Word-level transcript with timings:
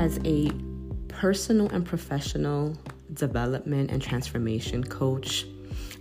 As 0.00 0.18
a 0.24 0.50
personal 1.08 1.68
and 1.68 1.84
professional 1.84 2.74
development 3.12 3.90
and 3.90 4.00
transformation 4.00 4.82
coach, 4.82 5.44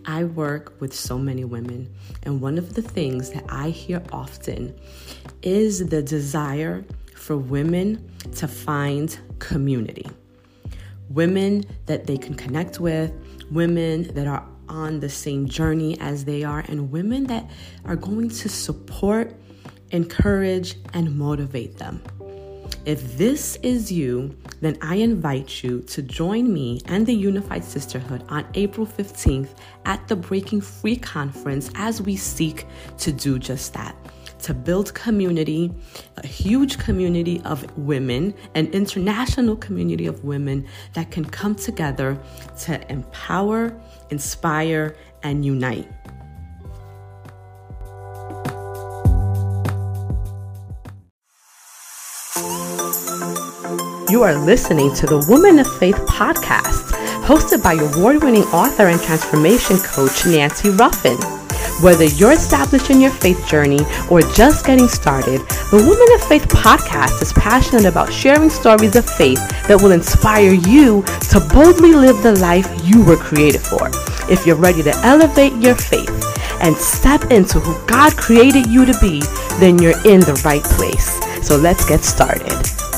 I 0.06 0.24
work 0.24 0.80
with 0.80 0.94
so 0.94 1.18
many 1.18 1.44
women, 1.44 1.94
and 2.24 2.40
one 2.40 2.58
of 2.58 2.76
the 2.76 2.82
things 2.82 3.32
that 3.32 3.44
I 3.50 3.72
hear 3.72 4.02
often 4.14 4.74
is 5.42 5.90
the 5.90 6.02
desire 6.02 6.86
for 7.14 7.36
women 7.36 8.10
to 8.38 8.48
find 8.48 9.20
community. 9.40 10.10
Women 11.10 11.66
that 11.88 12.08
they 12.08 12.18
can 12.18 12.36
connect 12.36 12.80
with, 12.80 13.12
women 13.52 14.14
that 14.14 14.28
are 14.28 14.46
on 14.70 15.02
the 15.02 15.10
same 15.10 15.46
journey 15.46 16.00
as 16.00 16.24
they 16.24 16.46
are, 16.46 16.64
and 16.70 16.90
women 16.90 17.26
that 17.26 17.52
are 17.84 17.98
going 17.98 18.30
to 18.30 18.48
support, 18.48 19.36
encourage, 19.92 20.78
and 20.94 21.18
motivate 21.18 21.78
them. 21.80 22.02
If 22.90 23.20
this 23.20 23.56
is 23.58 23.92
you, 23.92 24.36
then 24.62 24.76
I 24.82 24.96
invite 24.96 25.62
you 25.64 25.82
to 25.82 26.02
join 26.02 26.52
me 26.52 26.82
and 26.86 27.06
the 27.06 27.14
Unified 27.14 27.64
Sisterhood 27.64 28.24
on 28.30 28.48
April 28.56 28.88
15th 28.88 29.50
at 29.86 30.08
the 30.08 30.16
Breaking 30.16 30.60
Free 30.60 30.96
Conference 30.96 31.70
as 31.76 32.02
we 32.02 32.16
seek 32.16 32.66
to 32.98 33.12
do 33.12 33.38
just 33.38 33.76
that 33.76 33.96
to 34.40 34.56
build 34.56 34.92
community, 34.96 35.72
a 36.18 36.26
huge 36.26 36.80
community 36.80 37.40
of 37.46 37.78
women, 37.78 38.34
an 38.56 38.66
international 38.74 39.56
community 39.56 40.08
of 40.08 40.24
women 40.24 40.66
that 40.94 41.12
can 41.12 41.26
come 41.26 41.54
together 41.54 42.20
to 42.58 42.92
empower, 42.92 43.80
inspire, 44.10 44.96
and 45.22 45.46
unite. 45.46 45.88
You 54.10 54.24
are 54.24 54.34
listening 54.34 54.92
to 54.96 55.06
the 55.06 55.24
Woman 55.30 55.60
of 55.60 55.68
Faith 55.78 55.98
podcast, 56.08 56.94
hosted 57.22 57.62
by 57.62 57.74
award 57.74 58.24
winning 58.24 58.42
author 58.46 58.88
and 58.88 59.00
transformation 59.00 59.78
coach 59.78 60.26
Nancy 60.26 60.72
Ruffin. 60.72 61.16
Whether 61.84 62.06
you're 62.06 62.32
establishing 62.32 63.02
your 63.02 63.12
faith 63.12 63.46
journey 63.48 63.78
or 64.10 64.22
just 64.22 64.66
getting 64.66 64.88
started, 64.88 65.42
the 65.70 65.78
Woman 65.78 66.16
of 66.16 66.28
Faith 66.28 66.48
podcast 66.48 67.22
is 67.22 67.34
passionate 67.34 67.86
about 67.86 68.12
sharing 68.12 68.50
stories 68.50 68.96
of 68.96 69.06
faith 69.06 69.38
that 69.68 69.80
will 69.80 69.92
inspire 69.92 70.54
you 70.54 71.04
to 71.30 71.40
boldly 71.54 71.94
live 71.94 72.24
the 72.24 72.36
life 72.40 72.68
you 72.84 73.04
were 73.04 73.16
created 73.16 73.62
for. 73.62 73.92
If 74.28 74.44
you're 74.48 74.56
ready 74.56 74.82
to 74.82 74.96
elevate 75.06 75.54
your 75.62 75.76
faith 75.76 76.10
and 76.62 76.76
step 76.76 77.26
into 77.26 77.60
who 77.60 77.78
God 77.86 78.18
created 78.18 78.66
you 78.66 78.86
to 78.86 78.98
be, 79.00 79.22
then 79.60 79.78
you're 79.78 80.00
in 80.04 80.22
the 80.22 80.42
right 80.44 80.64
place. 80.64 81.20
So 81.46 81.58
let's 81.58 81.88
get 81.88 82.04
started. 82.04 82.89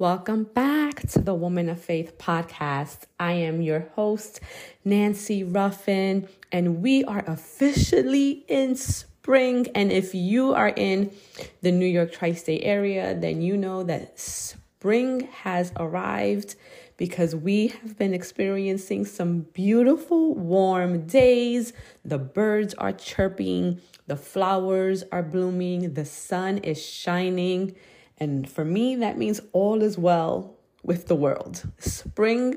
Welcome 0.00 0.44
back 0.44 1.06
to 1.08 1.18
the 1.18 1.34
Woman 1.34 1.68
of 1.68 1.78
Faith 1.78 2.16
podcast. 2.16 3.00
I 3.18 3.32
am 3.32 3.60
your 3.60 3.80
host, 3.96 4.40
Nancy 4.82 5.44
Ruffin, 5.44 6.26
and 6.50 6.80
we 6.80 7.04
are 7.04 7.22
officially 7.26 8.46
in 8.48 8.76
spring. 8.76 9.66
And 9.74 9.92
if 9.92 10.14
you 10.14 10.54
are 10.54 10.70
in 10.70 11.12
the 11.60 11.70
New 11.70 11.84
York 11.84 12.12
tri 12.12 12.32
state 12.32 12.62
area, 12.62 13.14
then 13.14 13.42
you 13.42 13.58
know 13.58 13.82
that 13.82 14.18
spring 14.18 15.28
has 15.42 15.70
arrived 15.76 16.54
because 16.96 17.36
we 17.36 17.66
have 17.66 17.98
been 17.98 18.14
experiencing 18.14 19.04
some 19.04 19.40
beautiful 19.52 20.34
warm 20.34 21.06
days. 21.08 21.74
The 22.06 22.16
birds 22.16 22.72
are 22.72 22.92
chirping, 22.92 23.82
the 24.06 24.16
flowers 24.16 25.04
are 25.12 25.22
blooming, 25.22 25.92
the 25.92 26.06
sun 26.06 26.56
is 26.56 26.82
shining. 26.82 27.76
And 28.20 28.48
for 28.48 28.64
me, 28.64 28.96
that 28.96 29.16
means 29.16 29.40
all 29.52 29.82
is 29.82 29.96
well 29.96 30.56
with 30.82 31.08
the 31.08 31.14
world. 31.14 31.62
Spring 31.78 32.56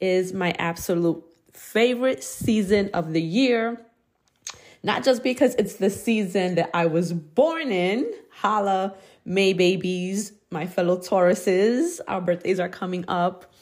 is 0.00 0.32
my 0.32 0.54
absolute 0.58 1.22
favorite 1.52 2.24
season 2.24 2.90
of 2.94 3.12
the 3.12 3.22
year. 3.22 3.80
Not 4.82 5.04
just 5.04 5.22
because 5.22 5.54
it's 5.56 5.76
the 5.76 5.90
season 5.90 6.56
that 6.56 6.70
I 6.74 6.86
was 6.86 7.12
born 7.12 7.70
in, 7.70 8.10
holla, 8.30 8.94
May 9.24 9.54
babies, 9.54 10.32
my 10.50 10.66
fellow 10.66 10.98
Tauruses, 10.98 12.00
our 12.06 12.20
birthdays 12.20 12.60
are 12.60 12.68
coming 12.68 13.04
up, 13.08 13.52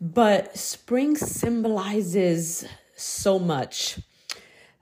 but 0.00 0.56
spring 0.56 1.16
symbolizes 1.16 2.64
so 2.96 3.38
much. 3.38 3.98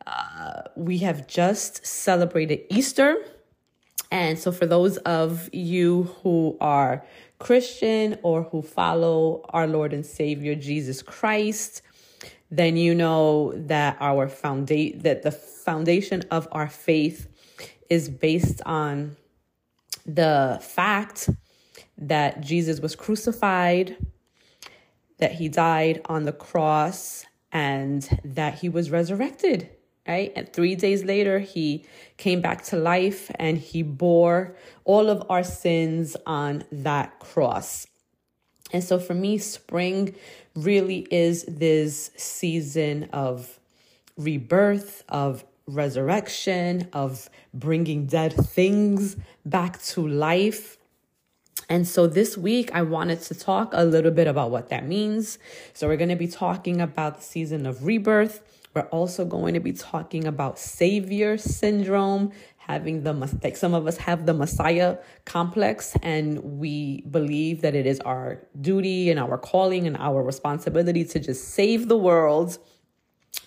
Uh, 0.06 0.62
we 0.76 0.98
have 0.98 1.26
just 1.26 1.84
celebrated 1.84 2.60
Easter 2.70 3.16
and 4.14 4.38
so, 4.38 4.52
for 4.52 4.64
those 4.64 4.96
of 4.98 5.50
you 5.52 6.04
who 6.22 6.56
are 6.60 7.04
Christian 7.40 8.16
or 8.22 8.44
who 8.44 8.62
follow 8.62 9.44
our 9.48 9.66
Lord 9.66 9.92
and 9.92 10.06
Savior 10.06 10.54
Jesus 10.54 11.02
Christ, 11.02 11.82
then 12.48 12.76
you 12.76 12.94
know 12.94 13.52
that 13.56 13.96
our 13.98 14.28
foundation 14.28 15.00
that 15.00 15.24
the 15.24 15.32
foundation 15.32 16.22
of 16.30 16.46
our 16.52 16.68
faith 16.68 17.26
is 17.90 18.08
based 18.08 18.62
on 18.64 19.16
the 20.06 20.60
fact 20.62 21.28
that 21.98 22.40
Jesus 22.40 22.78
was 22.78 22.94
crucified, 22.94 23.96
that 25.18 25.32
he 25.32 25.48
died 25.48 26.02
on 26.04 26.22
the 26.22 26.32
cross, 26.32 27.24
and 27.50 28.20
that 28.24 28.60
he 28.60 28.68
was 28.68 28.92
resurrected 28.92 29.70
right? 30.06 30.32
And 30.36 30.52
three 30.52 30.74
days 30.74 31.04
later, 31.04 31.38
he 31.38 31.84
came 32.16 32.40
back 32.40 32.62
to 32.64 32.76
life 32.76 33.30
and 33.36 33.58
he 33.58 33.82
bore 33.82 34.56
all 34.84 35.08
of 35.08 35.24
our 35.30 35.44
sins 35.44 36.16
on 36.26 36.64
that 36.70 37.18
cross. 37.20 37.86
And 38.72 38.82
so 38.82 38.98
for 38.98 39.14
me, 39.14 39.38
spring 39.38 40.14
really 40.54 41.06
is 41.10 41.44
this 41.44 42.10
season 42.16 43.08
of 43.12 43.58
rebirth, 44.16 45.02
of 45.08 45.44
resurrection, 45.66 46.88
of 46.92 47.30
bringing 47.52 48.06
dead 48.06 48.32
things 48.32 49.16
back 49.44 49.80
to 49.82 50.06
life. 50.06 50.76
And 51.68 51.88
so 51.88 52.06
this 52.06 52.36
week, 52.36 52.70
I 52.74 52.82
wanted 52.82 53.22
to 53.22 53.34
talk 53.34 53.70
a 53.72 53.84
little 53.84 54.10
bit 54.10 54.26
about 54.26 54.50
what 54.50 54.68
that 54.68 54.86
means. 54.86 55.38
So, 55.72 55.88
we're 55.88 55.96
going 55.96 56.10
to 56.10 56.16
be 56.16 56.28
talking 56.28 56.80
about 56.80 57.18
the 57.18 57.22
season 57.22 57.64
of 57.64 57.86
rebirth 57.86 58.42
we're 58.74 58.82
also 58.82 59.24
going 59.24 59.54
to 59.54 59.60
be 59.60 59.72
talking 59.72 60.26
about 60.26 60.58
savior 60.58 61.38
syndrome, 61.38 62.32
having 62.56 63.02
the 63.04 63.12
like 63.42 63.56
some 63.56 63.74
of 63.74 63.86
us 63.86 63.96
have 63.98 64.26
the 64.26 64.34
messiah 64.34 64.96
complex 65.24 65.96
and 66.02 66.38
we 66.58 67.02
believe 67.02 67.60
that 67.60 67.74
it 67.74 67.86
is 67.86 68.00
our 68.00 68.40
duty 68.60 69.10
and 69.10 69.20
our 69.20 69.38
calling 69.38 69.86
and 69.86 69.96
our 69.98 70.22
responsibility 70.22 71.04
to 71.04 71.20
just 71.20 71.48
save 71.48 71.88
the 71.88 71.96
world. 71.96 72.58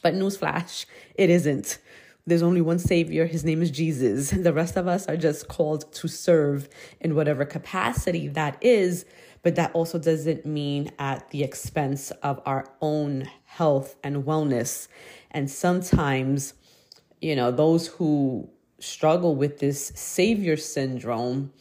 But 0.01 0.13
newsflash, 0.13 0.85
it 1.15 1.29
isn't. 1.29 1.79
There's 2.27 2.43
only 2.43 2.61
one 2.61 2.77
Savior. 2.77 3.25
His 3.25 3.45
name 3.45 3.61
is 3.61 3.71
Jesus. 3.71 4.31
The 4.31 4.51
rest 4.51 4.75
of 4.75 4.85
us 4.85 5.07
are 5.07 5.15
just 5.15 5.47
called 5.47 5.91
to 5.93 6.09
serve 6.09 6.67
in 6.99 7.15
whatever 7.15 7.45
capacity 7.45 8.27
that 8.29 8.57
is. 8.61 9.05
But 9.43 9.55
that 9.55 9.71
also 9.73 9.99
doesn't 9.99 10.45
mean 10.45 10.91
at 10.99 11.29
the 11.29 11.43
expense 11.43 12.11
of 12.23 12.41
our 12.45 12.69
own 12.81 13.29
health 13.45 13.95
and 14.03 14.23
wellness. 14.23 14.87
And 15.31 15.49
sometimes, 15.49 16.53
you 17.21 17.35
know, 17.35 17.51
those 17.51 17.87
who 17.87 18.49
struggle 18.79 19.35
with 19.35 19.59
this 19.59 19.87
savior 19.95 20.57
syndrome, 20.57 21.51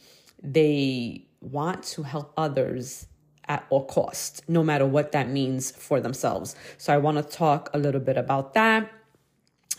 they 0.41 1.27
want 1.41 1.83
to 1.83 2.03
help 2.03 2.33
others 2.37 3.07
at 3.47 3.65
all 3.69 3.85
cost, 3.85 4.43
no 4.47 4.63
matter 4.63 4.85
what 4.85 5.11
that 5.13 5.29
means 5.29 5.71
for 5.71 6.01
themselves. 6.01 6.55
So 6.77 6.93
I 6.93 6.97
want 6.97 7.17
to 7.17 7.23
talk 7.23 7.69
a 7.73 7.77
little 7.77 8.01
bit 8.01 8.17
about 8.17 8.53
that. 8.55 8.91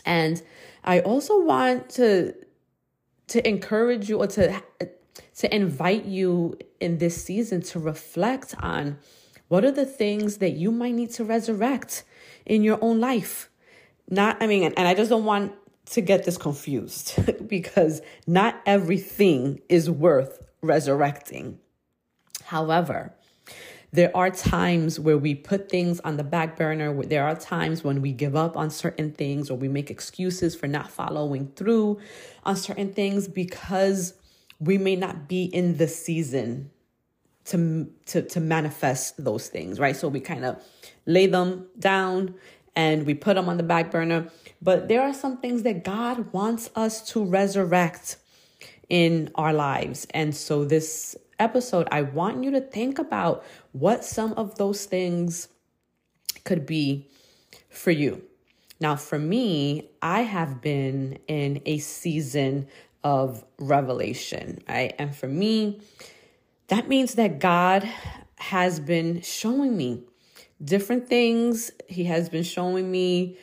And 0.05 0.41
I 0.83 1.01
also 1.01 1.41
want 1.41 1.89
to 1.91 2.33
to 3.27 3.47
encourage 3.47 4.09
you 4.09 4.17
or 4.17 4.27
to 4.27 4.61
to 5.35 5.55
invite 5.55 6.05
you 6.05 6.57
in 6.79 6.97
this 6.97 7.23
season 7.23 7.61
to 7.61 7.79
reflect 7.79 8.55
on 8.59 8.97
what 9.47 9.65
are 9.65 9.71
the 9.71 9.85
things 9.85 10.37
that 10.37 10.51
you 10.51 10.71
might 10.71 10.93
need 10.93 11.11
to 11.11 11.23
resurrect 11.23 12.03
in 12.45 12.63
your 12.63 12.77
own 12.81 12.99
life. 12.99 13.49
Not, 14.09 14.37
I 14.41 14.47
mean, 14.47 14.73
and 14.75 14.87
I 14.87 14.93
just 14.93 15.09
don't 15.09 15.25
want 15.25 15.53
to 15.91 16.01
get 16.01 16.23
this 16.23 16.37
confused 16.37 17.15
because 17.47 18.01
not 18.27 18.61
everything 18.65 19.59
is 19.69 19.89
worth 19.89 20.39
resurrecting. 20.61 21.59
However, 22.45 23.13
there 23.91 24.15
are 24.15 24.29
times 24.29 24.99
where 24.99 25.17
we 25.17 25.33
put 25.33 25.69
things 25.69 25.99
on 26.01 26.17
the 26.17 26.23
back 26.23 26.57
burner. 26.57 26.93
There 27.03 27.25
are 27.25 27.35
times 27.35 27.83
when 27.83 28.01
we 28.01 28.11
give 28.11 28.35
up 28.35 28.55
on 28.55 28.69
certain 28.69 29.11
things 29.11 29.49
or 29.49 29.57
we 29.57 29.67
make 29.67 29.89
excuses 29.89 30.55
for 30.55 30.67
not 30.67 30.91
following 30.91 31.51
through 31.55 31.99
on 32.43 32.55
certain 32.55 32.93
things 32.93 33.27
because 33.27 34.13
we 34.59 34.77
may 34.77 34.95
not 34.95 35.27
be 35.27 35.45
in 35.45 35.77
the 35.77 35.87
season 35.87 36.71
to 37.45 37.89
to 38.05 38.21
to 38.21 38.39
manifest 38.39 39.23
those 39.23 39.47
things, 39.47 39.79
right? 39.79 39.95
So 39.95 40.07
we 40.07 40.19
kind 40.19 40.45
of 40.45 40.61
lay 41.05 41.27
them 41.27 41.67
down 41.79 42.35
and 42.75 43.05
we 43.05 43.13
put 43.13 43.35
them 43.35 43.49
on 43.49 43.57
the 43.57 43.63
back 43.63 43.91
burner. 43.91 44.29
But 44.61 44.87
there 44.87 45.01
are 45.01 45.13
some 45.13 45.37
things 45.37 45.63
that 45.63 45.83
God 45.83 46.31
wants 46.31 46.69
us 46.75 47.01
to 47.11 47.23
resurrect 47.23 48.17
in 48.89 49.31
our 49.35 49.53
lives. 49.53 50.05
And 50.11 50.35
so, 50.35 50.65
this 50.65 51.15
episode, 51.37 51.87
I 51.91 52.01
want 52.01 52.43
you 52.43 52.51
to 52.51 52.61
think 52.61 52.99
about 52.99 53.43
what 53.71 54.03
some 54.03 54.33
of 54.33 54.55
those 54.55 54.85
things 54.85 55.47
could 56.43 56.65
be 56.65 57.07
for 57.69 57.91
you. 57.91 58.23
Now, 58.79 58.95
for 58.95 59.19
me, 59.19 59.89
I 60.01 60.21
have 60.21 60.61
been 60.61 61.19
in 61.27 61.61
a 61.65 61.79
season 61.79 62.67
of 63.03 63.43
revelation, 63.57 64.61
right? 64.67 64.93
And 64.99 65.15
for 65.15 65.27
me, 65.27 65.81
that 66.67 66.87
means 66.87 67.15
that 67.15 67.39
God 67.39 67.89
has 68.35 68.79
been 68.79 69.21
showing 69.21 69.75
me 69.75 70.03
different 70.63 71.07
things. 71.07 71.71
He 71.87 72.05
has 72.05 72.29
been 72.29 72.43
showing 72.43 72.91
me 72.91 73.37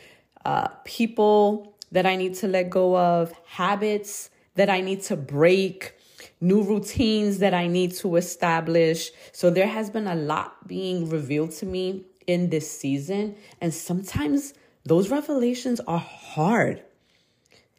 uh, 0.45 0.69
people 0.85 1.75
that 1.93 2.07
I 2.07 2.17
need 2.17 2.35
to 2.37 2.49
let 2.49 2.71
go 2.71 2.97
of, 2.97 3.33
habits 3.47 4.31
that 4.55 4.71
I 4.71 4.81
need 4.81 5.03
to 5.03 5.17
break, 5.17 5.95
new 6.41 6.63
routines 6.63 7.39
that 7.39 7.55
I 7.55 7.67
need 7.67 7.95
to 7.97 8.17
establish. 8.17 9.11
So 9.33 9.51
there 9.51 9.67
has 9.67 9.91
been 9.91 10.07
a 10.07 10.15
lot 10.15 10.67
being 10.67 11.09
revealed 11.09 11.53
to 11.53 11.67
me 11.67 12.05
in 12.27 12.51
this 12.51 12.71
season. 12.71 13.37
And 13.61 13.73
sometimes 13.73 14.55
those 14.85 15.11
revelations 15.11 15.81
are 15.81 15.99
hard. 15.99 16.83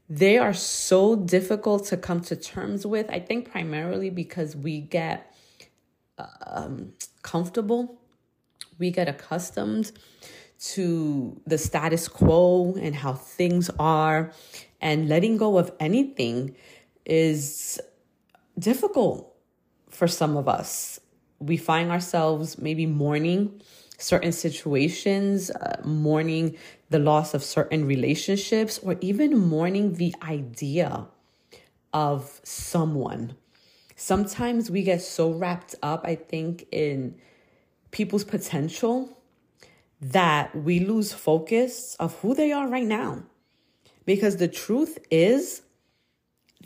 They 0.10 0.38
are 0.38 0.54
so 0.54 1.16
difficult 1.16 1.86
to 1.88 1.98
come 1.98 2.22
to 2.22 2.36
terms 2.36 2.86
with. 2.86 3.10
I 3.10 3.20
think 3.20 3.52
primarily 3.52 4.10
because 4.10 4.56
we 4.56 4.80
get 4.80 5.34
um, 6.46 6.94
comfortable, 7.22 8.00
we 8.80 8.92
get 8.92 9.10
accustomed 9.10 9.92
to 10.60 11.40
the 11.46 11.58
status 11.58 12.08
quo 12.08 12.76
and 12.80 12.96
how 12.96 13.14
things 13.14 13.70
are, 13.78 14.32
and 14.82 15.08
letting 15.10 15.38
go 15.38 15.58
of 15.58 15.72
anything 15.80 16.56
is 17.06 17.80
difficult 18.58 19.36
for 19.90 20.08
some 20.08 20.38
of 20.38 20.48
us. 20.48 21.00
We 21.40 21.58
find 21.58 21.92
ourselves 21.92 22.58
maybe 22.58 22.86
mourning 22.86 23.62
certain 23.98 24.32
situations, 24.32 25.50
uh, 25.50 25.82
mourning 25.84 26.56
the 26.90 27.00
loss 27.00 27.34
of 27.34 27.44
certain 27.44 27.86
relationships, 27.86 28.80
or 28.80 28.96
even 29.02 29.38
mourning 29.38 29.96
the 29.96 30.16
idea 30.22 31.08
of 31.94 32.40
someone. 32.44 33.36
Sometimes 33.96 34.70
we 34.70 34.84
get 34.84 35.02
so 35.02 35.32
wrapped 35.32 35.76
up, 35.82 36.02
I 36.06 36.16
think, 36.16 36.68
in 36.72 37.16
people's 37.92 38.24
potential 38.24 39.18
that 40.00 40.56
we 40.56 40.80
lose 40.80 41.12
focus 41.14 41.96
of 42.00 42.20
who 42.20 42.36
they 42.36 42.52
are 42.52 42.68
right 42.68 42.86
now. 42.86 43.24
Because 44.06 44.38
the 44.38 44.48
truth 44.48 45.00
is 45.10 45.64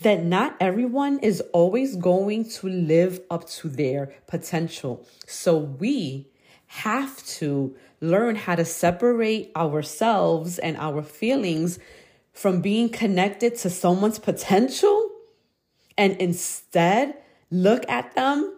that 0.01 0.23
not 0.23 0.57
everyone 0.59 1.19
is 1.19 1.41
always 1.53 1.95
going 1.95 2.49
to 2.49 2.67
live 2.67 3.21
up 3.29 3.47
to 3.47 3.69
their 3.69 4.13
potential. 4.27 5.05
So 5.25 5.57
we 5.57 6.30
have 6.71 7.21
to 7.25 7.75
learn 7.99 8.33
how 8.33 8.55
to 8.55 8.63
separate 8.63 9.51
ourselves 9.57 10.57
and 10.57 10.77
our 10.77 11.03
feelings 11.03 11.77
from 12.31 12.61
being 12.61 12.87
connected 12.87 13.55
to 13.55 13.69
someone's 13.69 14.19
potential 14.19 15.11
and 15.97 16.15
instead 16.15 17.13
look 17.49 17.83
at 17.89 18.15
them 18.15 18.55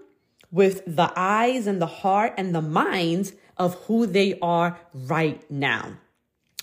with 0.52 0.84
the 0.86 1.12
eyes 1.16 1.66
and 1.66 1.82
the 1.82 1.88
heart 1.88 2.36
and 2.38 2.54
the 2.54 2.62
mind 2.62 3.34
of 3.58 3.74
who 3.86 4.06
they 4.06 4.38
are 4.44 4.80
right 4.94 5.50
now. 5.50 5.98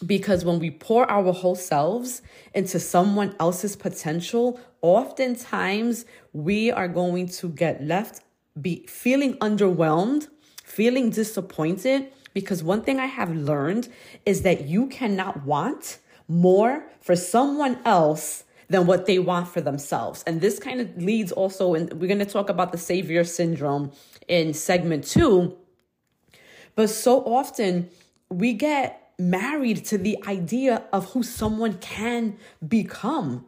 Because 0.07 0.45
when 0.45 0.61
we 0.61 0.71
pour 0.71 1.11
our 1.11 1.33
whole 1.33 1.57
selves 1.57 2.23
into 2.55 2.79
someone 2.79 3.35
else's 3.41 3.75
potential, 3.75 4.61
oftentimes 4.83 6.05
we 6.33 6.71
are 6.71 6.87
going 6.87 7.27
to 7.27 7.49
get 7.49 7.83
left 7.83 8.23
be 8.61 8.85
feeling 8.87 9.35
underwhelmed, 9.39 10.29
feeling 10.71 11.11
disappointed. 11.11 12.13
Because 12.33 12.63
one 12.63 12.83
thing 12.83 13.01
I 13.01 13.07
have 13.07 13.35
learned 13.35 13.89
is 14.25 14.43
that 14.43 14.69
you 14.69 14.87
cannot 14.87 15.45
want 15.45 15.99
more 16.29 16.85
for 17.01 17.17
someone 17.17 17.79
else 17.85 18.45
than 18.69 18.87
what 18.87 19.07
they 19.07 19.19
want 19.19 19.49
for 19.49 19.61
themselves. 19.61 20.23
And 20.29 20.41
this 20.41 20.61
kind 20.61 20.81
of 20.81 20.97
leads 20.97 21.33
also, 21.33 21.75
and 21.75 21.93
we're 21.95 22.07
going 22.07 22.21
to 22.21 22.25
talk 22.25 22.49
about 22.49 22.71
the 22.71 22.79
savior 22.79 23.25
syndrome 23.25 23.91
in 24.29 24.55
segment 24.55 25.05
two. 25.05 25.57
But 26.77 26.89
so 26.89 27.25
often 27.25 27.91
we 28.29 28.53
get 28.53 29.13
married 29.19 29.85
to 29.87 29.99
the 29.99 30.23
idea 30.29 30.85
of 30.93 31.13
who 31.13 31.25
someone 31.25 31.75
can 31.79 32.37
become, 32.67 33.45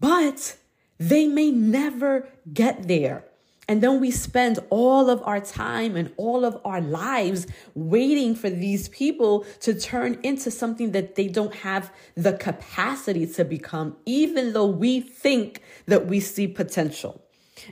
but 0.00 0.56
they 0.98 1.26
may 1.26 1.50
never 1.50 2.26
get 2.50 2.88
there. 2.88 3.24
And 3.70 3.80
then 3.84 4.00
we 4.00 4.10
spend 4.10 4.58
all 4.68 5.08
of 5.08 5.22
our 5.24 5.38
time 5.38 5.94
and 5.94 6.12
all 6.16 6.44
of 6.44 6.60
our 6.64 6.80
lives 6.80 7.46
waiting 7.76 8.34
for 8.34 8.50
these 8.50 8.88
people 8.88 9.46
to 9.60 9.78
turn 9.78 10.18
into 10.24 10.50
something 10.50 10.90
that 10.90 11.14
they 11.14 11.28
don't 11.28 11.54
have 11.54 11.92
the 12.16 12.32
capacity 12.32 13.28
to 13.28 13.44
become, 13.44 13.96
even 14.06 14.54
though 14.54 14.66
we 14.66 15.00
think 15.00 15.62
that 15.86 16.06
we 16.06 16.18
see 16.18 16.48
potential 16.48 17.22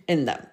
in 0.06 0.24
them. 0.24 0.46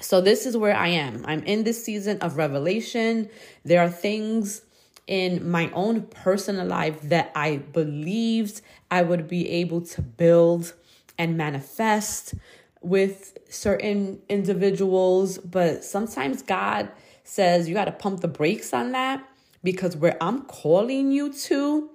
So, 0.00 0.20
this 0.20 0.46
is 0.46 0.56
where 0.56 0.76
I 0.76 0.86
am. 0.86 1.24
I'm 1.26 1.42
in 1.42 1.64
this 1.64 1.84
season 1.84 2.18
of 2.18 2.36
revelation. 2.36 3.28
There 3.64 3.80
are 3.80 3.90
things 3.90 4.62
in 5.08 5.50
my 5.50 5.68
own 5.72 6.02
personal 6.02 6.64
life 6.64 7.00
that 7.08 7.32
I 7.34 7.56
believed 7.56 8.60
I 8.88 9.02
would 9.02 9.26
be 9.26 9.50
able 9.50 9.80
to 9.80 10.00
build 10.00 10.74
and 11.18 11.36
manifest 11.36 12.34
with 12.80 13.36
certain 13.48 14.20
individuals, 14.28 15.38
but 15.38 15.84
sometimes 15.84 16.42
God 16.42 16.90
says 17.24 17.68
you 17.68 17.74
got 17.74 17.84
to 17.84 17.92
pump 17.92 18.20
the 18.20 18.28
brakes 18.28 18.72
on 18.72 18.92
that 18.92 19.26
because 19.62 19.96
where 19.96 20.16
I'm 20.22 20.42
calling 20.42 21.12
you 21.12 21.32
to, 21.32 21.90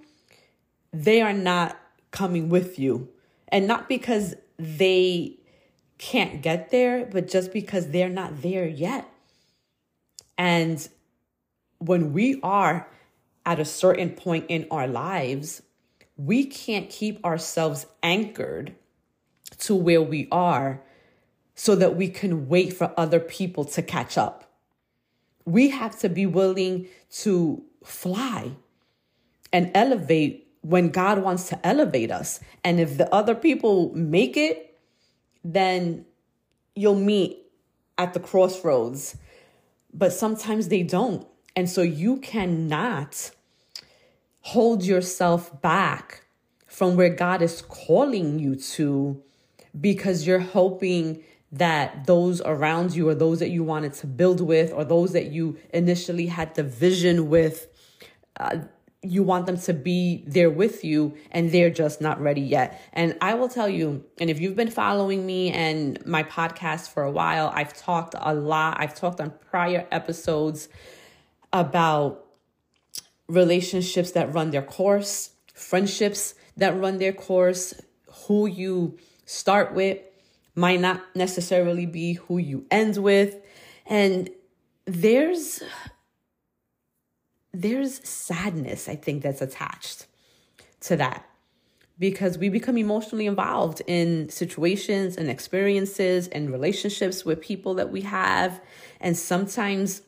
they 0.94 1.22
are 1.22 1.34
not 1.34 1.80
coming 2.12 2.50
with 2.50 2.80
you. 2.80 3.10
And 3.50 3.68
not 3.68 3.90
because 3.90 4.36
they 4.58 5.38
can't 5.98 6.42
get 6.42 6.72
there, 6.72 7.06
but 7.06 7.28
just 7.28 7.54
because 7.54 7.90
they're 7.90 8.10
not 8.10 8.42
there 8.42 8.68
yet. 8.68 9.10
And 10.38 10.88
when 11.80 12.14
we 12.14 12.40
are 12.42 12.88
at 13.46 13.60
a 13.60 13.66
certain 13.66 14.10
point 14.12 14.46
in 14.50 14.68
our 14.72 14.88
lives, 14.88 15.62
we 16.18 16.46
can't 16.46 16.90
keep 16.90 17.24
ourselves 17.26 17.86
anchored 18.02 18.76
to 19.60 19.76
where 19.76 20.02
we 20.02 20.28
are 20.32 20.82
so 21.56 21.76
that 21.76 21.96
we 21.96 22.10
can 22.10 22.48
wait 22.48 22.74
for 22.74 22.94
other 22.98 23.20
people 23.20 23.64
to 23.66 23.82
catch 23.82 24.18
up. 24.18 24.52
We 25.46 25.70
have 25.70 25.98
to 26.00 26.10
be 26.10 26.26
willing 26.26 26.88
to 27.22 27.64
fly 27.84 28.52
and 29.54 29.72
elevate 29.74 30.48
when 30.62 30.90
God 30.90 31.20
wants 31.20 31.48
to 31.50 31.66
elevate 31.66 32.12
us. 32.12 32.40
And 32.64 32.80
if 32.80 32.98
the 32.98 33.14
other 33.14 33.36
people 33.36 33.94
make 33.96 34.36
it, 34.36 34.80
then 35.44 36.06
you'll 36.76 36.96
meet 36.96 37.38
at 37.98 38.14
the 38.14 38.20
crossroads. 38.20 39.16
But 39.94 40.12
sometimes 40.12 40.68
they 40.68 40.84
don't. 40.84 41.26
And 41.56 41.70
so 41.70 41.84
you 41.84 42.18
cannot 42.18 43.32
hold 44.42 44.84
yourself 44.84 45.62
back 45.62 46.26
from 46.68 46.98
where 46.98 47.10
God 47.10 47.42
is 47.42 47.62
calling 47.62 48.40
you 48.40 48.56
to 48.56 49.24
because 49.80 50.26
you're 50.26 50.40
hoping 50.40 51.24
that 51.52 52.06
those 52.06 52.42
around 52.42 52.96
you 52.96 53.08
or 53.08 53.16
those 53.16 53.40
that 53.40 53.50
you 53.50 53.64
wanted 53.64 53.94
to 53.94 54.08
build 54.08 54.42
with 54.42 54.74
or 54.74 54.84
those 54.84 55.14
that 55.14 55.28
you 55.28 55.58
initially 55.74 56.28
had 56.28 56.54
the 56.56 56.64
vision 56.64 57.30
with 57.30 57.68
uh, 58.40 58.58
you 59.02 59.24
want 59.24 59.46
them 59.46 59.58
to 59.58 59.74
be 59.74 60.24
there 60.28 60.50
with 60.50 60.84
you 60.84 61.16
and 61.32 61.52
they're 61.52 61.70
just 61.70 62.02
not 62.02 62.20
ready 62.20 62.42
yet. 62.42 62.82
And 62.94 63.16
I 63.22 63.36
will 63.36 63.50
tell 63.50 63.70
you, 63.70 64.04
and 64.20 64.30
if 64.30 64.40
you've 64.40 64.56
been 64.56 64.72
following 64.72 65.26
me 65.26 65.52
and 65.52 66.04
my 66.06 66.24
podcast 66.24 66.90
for 66.90 67.04
a 67.04 67.12
while, 67.12 67.52
I've 67.54 67.74
talked 67.74 68.16
a 68.18 68.34
lot. 68.34 68.78
I've 68.80 68.96
talked 68.96 69.22
on 69.22 69.32
prior 69.52 69.88
episodes 69.92 70.70
about 71.54 72.26
relationships 73.28 74.12
that 74.12 74.34
run 74.34 74.52
their 74.52 74.64
course, 74.64 75.32
friendships 75.54 76.36
that 76.58 76.78
run 76.78 76.98
their 76.98 77.14
course, 77.14 77.74
who 78.28 78.48
you 78.48 78.98
start 79.26 79.74
with 79.74 80.00
might 80.56 80.80
not 80.80 81.04
necessarily 81.16 81.86
be 81.86 82.14
who 82.14 82.38
you 82.38 82.66
end 82.72 82.98
with. 82.98 83.36
And 83.86 84.30
there's 84.86 85.62
there's 87.54 88.08
sadness, 88.08 88.90
I 88.90 88.96
think, 88.96 89.24
that's 89.24 89.42
attached 89.42 90.08
to 90.82 90.98
that 90.98 91.26
because 91.98 92.38
we 92.38 92.50
become 92.50 92.78
emotionally 92.78 93.26
involved 93.26 93.82
in 93.88 94.28
situations 94.30 95.16
and 95.16 95.30
experiences 95.30 96.28
and 96.28 96.52
relationships 96.52 97.24
with 97.24 97.42
people 97.42 97.74
that 97.76 97.90
we 97.90 98.02
have. 98.02 98.60
And 99.00 99.18
sometimes 99.18 100.02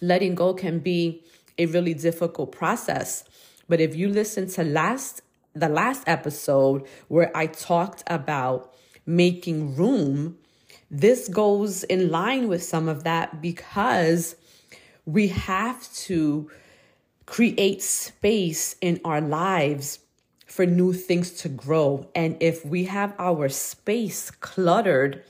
letting 0.00 0.34
go 0.34 0.52
can 0.52 0.80
be 0.80 1.24
a 1.56 1.66
really 1.66 1.94
difficult 1.94 2.52
process. 2.52 3.24
But 3.68 3.80
if 3.80 3.96
you 3.96 4.08
listen 4.08 4.48
to 4.50 4.64
last 4.64 5.22
the 5.60 5.68
last 5.68 6.02
episode 6.06 6.86
where 7.08 7.36
I 7.36 7.46
talked 7.46 8.02
about 8.06 8.72
making 9.06 9.76
room, 9.76 10.38
this 10.90 11.28
goes 11.28 11.84
in 11.84 12.10
line 12.10 12.48
with 12.48 12.62
some 12.62 12.88
of 12.88 13.04
that 13.04 13.40
because 13.42 14.36
we 15.04 15.28
have 15.28 15.90
to 15.94 16.50
create 17.26 17.82
space 17.82 18.76
in 18.80 19.00
our 19.04 19.20
lives 19.20 19.98
for 20.46 20.64
new 20.64 20.92
things 20.92 21.32
to 21.32 21.48
grow. 21.48 22.08
And 22.14 22.36
if 22.40 22.64
we 22.64 22.84
have 22.84 23.14
our 23.18 23.48
space 23.48 24.30
cluttered 24.30 25.22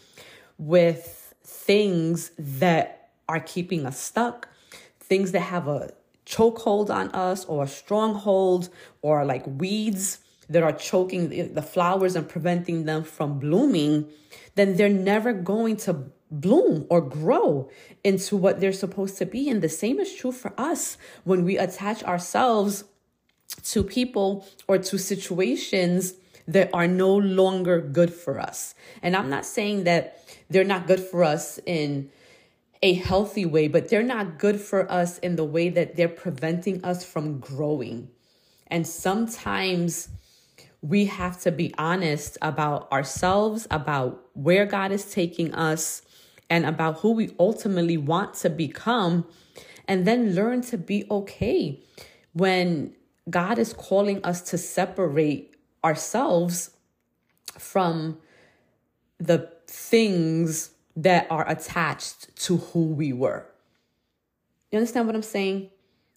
with 0.59 1.35
things 1.45 2.31
that 2.39 3.11
are 3.29 3.41
keeping 3.41 3.85
us 3.85 3.99
stuck, 3.99 4.49
things 5.01 5.33
that 5.33 5.41
have 5.41 5.67
a 5.69 5.93
chokehold 6.29 6.91
on 6.91 7.09
us 7.11 7.45
or 7.47 7.65
a 7.65 7.69
stronghold 7.69 8.69
or 9.03 9.25
like 9.25 9.45
weeds 9.47 10.19
that 10.49 10.63
are 10.63 10.73
choking 10.73 11.55
the 11.55 11.63
flowers 11.63 12.17
and 12.17 12.29
preventing 12.29 12.85
them 12.85 13.03
from 13.05 13.39
blooming, 13.39 14.09
then 14.55 14.77
they're 14.77 14.89
never 14.89 15.33
going 15.33 15.77
to 15.77 16.11
bloom 16.31 16.87
or 16.91 17.01
grow 17.01 17.71
into 18.05 18.37
what 18.37 18.61
they're 18.61 18.73
supposed 18.73 19.17
to 19.19 19.27
be. 19.27 19.49
And 19.49 19.63
the 19.63 19.69
same 19.69 19.99
is 20.01 20.15
true 20.15 20.33
for 20.33 20.53
us 20.59 20.99
when 21.25 21.45
we 21.45 21.57
attach 21.57 22.03
ourselves 22.05 22.85
to 23.65 23.83
people 23.83 24.47
or 24.67 24.79
to 24.79 24.99
situations 24.99 26.15
that 26.47 26.71
are 26.73 26.87
no 26.87 27.15
longer 27.15 27.81
good 27.81 28.13
for 28.13 28.41
us. 28.41 28.75
And 29.03 29.15
I'm 29.15 29.29
not 29.29 29.45
saying 29.45 29.85
that 29.85 30.25
they're 30.49 30.65
not 30.65 30.87
good 30.87 31.01
for 31.01 31.25
us 31.25 31.59
in 31.67 32.11
a 32.83 32.95
healthy 32.95 33.45
way, 33.45 33.69
but 33.69 33.89
they're 33.89 34.03
not 34.03 34.39
good 34.39 34.61
for 34.61 34.91
us 34.91 35.19
in 35.19 35.37
the 35.37 35.45
way 35.45 35.69
that 35.69 35.97
they're 35.97 36.09
preventing 36.09 36.85
us 36.85 37.05
from 37.05 37.41
growing. 37.41 38.09
And 38.69 38.87
sometimes 38.87 40.09
we 40.81 41.07
have 41.07 41.41
to 41.41 41.51
be 41.51 41.75
honest 41.77 42.39
about 42.41 42.91
ourselves, 42.93 43.67
about 43.71 44.25
where 44.35 44.65
God 44.67 44.93
is 44.93 45.11
taking 45.11 45.53
us, 45.55 46.03
and 46.51 46.65
about 46.65 47.01
who 47.01 47.13
we 47.13 47.35
ultimately 47.39 47.97
want 47.97 48.35
to 48.35 48.51
become, 48.51 49.27
and 49.87 50.07
then 50.07 50.35
learn 50.35 50.61
to 50.63 50.79
be 50.79 51.05
okay 51.11 51.83
when 52.33 52.95
God 53.29 53.59
is 53.59 53.73
calling 53.73 54.25
us 54.25 54.41
to 54.43 54.59
separate 54.59 55.57
ourselves 55.85 56.71
from 57.59 58.19
the 59.19 59.51
things 59.67 60.71
that 60.99 61.29
are 61.31 61.49
attached 61.49 62.35
to 62.35 62.57
who 62.57 62.87
we 62.87 63.13
were. 63.13 63.47
You 64.71 64.79
understand 64.79 65.07
what 65.07 65.15
I'm 65.15 65.23
saying? 65.23 65.71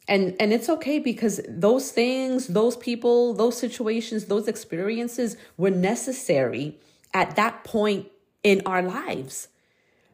And 0.08 0.36
and 0.40 0.52
it's 0.52 0.68
okay 0.68 0.98
because 0.98 1.40
those 1.48 1.92
things, 1.92 2.48
those 2.48 2.76
people, 2.76 3.34
those 3.34 3.58
situations, 3.58 4.26
those 4.26 4.48
experiences 4.48 5.38
were 5.56 5.70
necessary 5.70 6.80
at 7.14 7.36
that 7.36 7.64
point 7.64 8.08
in 8.44 8.64
our 8.66 8.82
lives. 8.82 9.48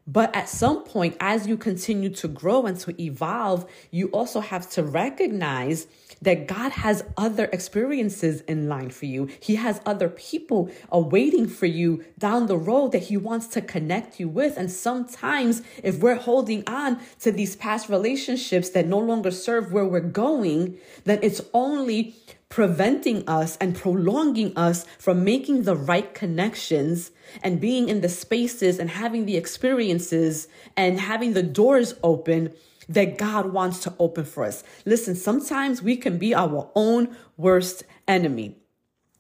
But 0.08 0.34
at 0.34 0.48
some 0.48 0.84
point, 0.84 1.18
as 1.20 1.48
you 1.48 1.58
continue 1.58 2.10
to 2.12 2.30
grow 2.30 2.66
and 2.66 2.80
to 2.80 3.02
evolve, 3.02 3.70
you 3.92 4.08
also 4.08 4.40
have 4.40 4.70
to 4.72 4.84
recognize 4.84 5.88
that 6.22 6.48
God 6.48 6.72
has 6.72 7.04
other 7.18 7.46
experiences 7.52 8.40
in 8.42 8.70
line 8.70 8.90
for 8.90 9.06
you. 9.06 9.28
He 9.42 9.56
has 9.56 9.82
other 9.86 10.08
people 10.08 10.72
awaiting 10.90 11.48
for 11.48 11.66
you 11.66 12.06
down 12.18 12.48
the 12.48 12.58
road 12.58 12.94
that 12.94 13.04
He 13.04 13.18
wants 13.18 13.48
to 13.48 13.62
connect 13.62 14.18
you 14.18 14.30
with. 14.30 14.56
And 14.58 14.72
sometimes, 14.72 15.62
if 15.84 16.00
we're 16.00 16.16
holding 16.16 16.64
on 16.68 17.00
to 17.20 17.32
these 17.32 17.58
past 17.58 17.90
relationships 17.90 18.70
that 18.70 18.88
no 18.88 19.00
longer 19.00 19.30
serve 19.30 19.74
where 19.74 19.86
we're 19.86 20.00
going, 20.00 20.78
then 21.04 21.20
it's 21.22 21.42
only 21.54 22.16
preventing 22.50 23.28
us 23.28 23.58
and 23.58 23.76
prolonging 23.76 24.56
us 24.58 24.86
from 24.98 25.24
making 25.24 25.64
the 25.64 25.76
right 25.76 26.14
connections 26.14 27.12
and 27.44 27.60
being 27.60 27.90
in 27.90 28.02
the 28.02 28.10
spaces 28.10 28.80
and 28.80 28.90
having 28.90 29.26
the 29.26 29.38
experiences 29.38 30.48
and 30.76 31.00
having 31.00 31.34
the 31.34 31.44
doors 31.44 31.94
open 32.04 32.54
that 32.90 33.18
God 33.18 33.52
wants 33.52 33.80
to 33.82 33.94
open 34.00 34.24
for 34.24 34.46
us. 34.46 34.64
Listen, 34.86 35.16
sometimes 35.16 35.82
we 35.82 35.98
can 35.98 36.18
be 36.18 36.34
our 36.34 36.72
own 36.74 37.16
worst 37.36 37.84
enemy. 38.08 38.56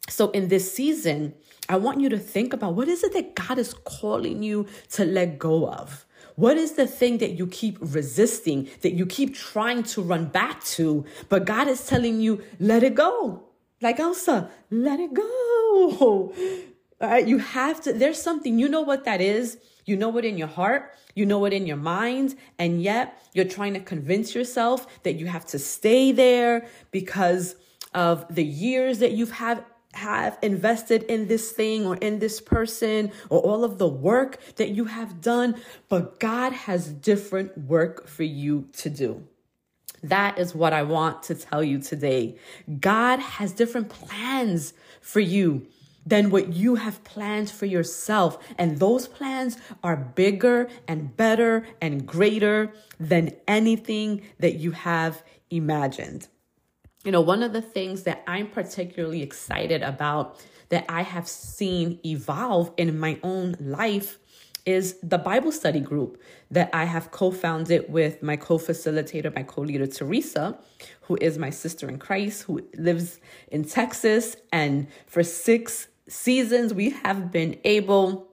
So 0.09 0.31
in 0.31 0.47
this 0.47 0.73
season, 0.73 1.33
I 1.67 1.75
want 1.75 1.99
you 1.99 2.07
to 2.09 2.17
think 2.17 2.53
about 2.53 2.75
what 2.75 2.87
is 2.87 3.03
it 3.03 3.11
that 3.13 3.35
God 3.35 3.59
is 3.59 3.73
calling 3.73 4.41
you 4.41 4.67
to 4.91 5.03
let 5.03 5.37
go 5.37 5.67
of? 5.67 6.05
What 6.37 6.55
is 6.55 6.73
the 6.73 6.85
thing 6.85 7.17
that 7.17 7.31
you 7.31 7.47
keep 7.47 7.79
resisting, 7.81 8.69
that 8.81 8.93
you 8.93 9.07
keep 9.07 9.33
trying 9.33 9.81
to 9.93 10.03
run 10.03 10.25
back 10.25 10.63
to, 10.75 11.03
but 11.29 11.45
God 11.45 11.67
is 11.67 11.87
telling 11.87 12.21
you, 12.21 12.43
let 12.59 12.83
it 12.83 12.93
go? 12.93 13.41
Like 13.81 13.99
Elsa, 13.99 14.51
let 14.69 14.99
it 14.99 15.15
go. 15.15 16.31
Right, 17.01 17.27
you 17.27 17.39
have 17.39 17.81
to, 17.81 17.93
there's 17.93 18.21
something, 18.21 18.59
you 18.59 18.69
know 18.69 18.81
what 18.81 19.05
that 19.05 19.19
is. 19.19 19.57
You 19.85 19.95
know 19.97 20.15
it 20.17 20.25
in 20.25 20.37
your 20.37 20.47
heart, 20.47 20.93
you 21.15 21.25
know 21.25 21.45
it 21.45 21.53
in 21.53 21.65
your 21.65 21.77
mind, 21.77 22.35
and 22.59 22.83
yet 22.83 23.19
you're 23.33 23.45
trying 23.45 23.73
to 23.73 23.79
convince 23.79 24.35
yourself 24.35 24.85
that 25.03 25.13
you 25.13 25.25
have 25.25 25.45
to 25.47 25.57
stay 25.57 26.11
there 26.11 26.67
because 26.91 27.55
of 27.95 28.25
the 28.29 28.43
years 28.43 28.99
that 28.99 29.13
you've 29.13 29.31
had 29.31 29.63
have 29.97 30.37
invested 30.41 31.03
in 31.03 31.27
this 31.27 31.51
thing 31.51 31.85
or 31.85 31.97
in 31.97 32.19
this 32.19 32.39
person 32.39 33.11
or 33.29 33.39
all 33.39 33.63
of 33.63 33.77
the 33.77 33.87
work 33.87 34.39
that 34.55 34.69
you 34.69 34.85
have 34.85 35.21
done, 35.21 35.55
but 35.89 36.19
God 36.19 36.53
has 36.53 36.87
different 36.87 37.57
work 37.57 38.07
for 38.07 38.23
you 38.23 38.69
to 38.73 38.89
do. 38.89 39.27
That 40.03 40.37
is 40.37 40.53
what 40.53 40.73
I 40.73 40.83
want 40.83 41.23
to 41.23 41.35
tell 41.35 41.63
you 41.63 41.79
today. 41.79 42.37
God 42.79 43.19
has 43.19 43.51
different 43.51 43.89
plans 43.89 44.73
for 45.01 45.19
you 45.19 45.67
than 46.05 46.29
what 46.29 46.53
you 46.53 46.75
have 46.75 47.03
planned 47.03 47.49
for 47.49 47.65
yourself. 47.65 48.37
And 48.57 48.79
those 48.79 49.07
plans 49.07 49.57
are 49.83 49.97
bigger 49.97 50.69
and 50.87 51.15
better 51.17 51.67
and 51.81 52.05
greater 52.05 52.71
than 52.99 53.35
anything 53.47 54.21
that 54.39 54.55
you 54.55 54.71
have 54.71 55.23
imagined. 55.49 56.27
You 57.07 57.13
know, 57.13 57.21
one 57.21 57.41
of 57.41 57.53
the 57.53 57.61
things 57.61 58.03
that 58.03 58.21
I'm 58.27 58.49
particularly 58.49 59.21
excited 59.23 59.81
about 59.81 60.45
that 60.67 60.83
I 60.89 61.03
have 61.03 61.25
seen 61.25 62.01
evolve 62.05 62.73
in 62.75 62.99
my 62.99 63.17
own 63.23 63.55
life 63.61 64.19
is 64.65 64.97
the 65.01 65.17
Bible 65.17 65.53
study 65.53 65.79
group 65.79 66.21
that 66.51 66.69
I 66.73 66.83
have 66.83 67.11
co 67.11 67.31
founded 67.31 67.85
with 67.87 68.21
my 68.21 68.35
co 68.35 68.57
facilitator, 68.57 69.33
my 69.33 69.43
co 69.43 69.61
leader, 69.61 69.87
Teresa, 69.87 70.59
who 71.03 71.17
is 71.21 71.37
my 71.37 71.49
sister 71.49 71.87
in 71.87 71.97
Christ, 71.97 72.43
who 72.43 72.67
lives 72.77 73.21
in 73.53 73.63
Texas. 73.63 74.35
And 74.51 74.87
for 75.05 75.23
six 75.23 75.87
seasons, 76.09 76.73
we 76.73 76.89
have 76.89 77.31
been 77.31 77.57
able 77.63 78.27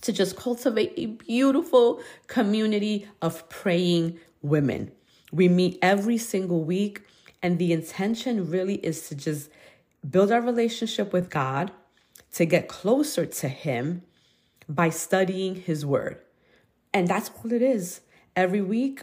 to 0.00 0.12
just 0.12 0.34
cultivate 0.34 0.92
a 0.96 1.06
beautiful 1.06 2.02
community 2.26 3.06
of 3.22 3.48
praying 3.48 4.18
women. 4.42 4.90
We 5.30 5.48
meet 5.48 5.78
every 5.82 6.18
single 6.18 6.64
week 6.64 7.04
and 7.42 7.58
the 7.58 7.72
intention 7.72 8.50
really 8.50 8.76
is 8.76 9.08
to 9.08 9.14
just 9.14 9.50
build 10.08 10.32
our 10.32 10.40
relationship 10.40 11.12
with 11.12 11.30
God, 11.30 11.70
to 12.32 12.44
get 12.44 12.68
closer 12.68 13.26
to 13.26 13.48
Him 13.48 14.02
by 14.68 14.90
studying 14.90 15.54
His 15.54 15.84
Word. 15.86 16.18
And 16.92 17.08
that's 17.08 17.30
all 17.30 17.52
it 17.52 17.62
is. 17.62 18.00
Every 18.34 18.62
week, 18.62 19.02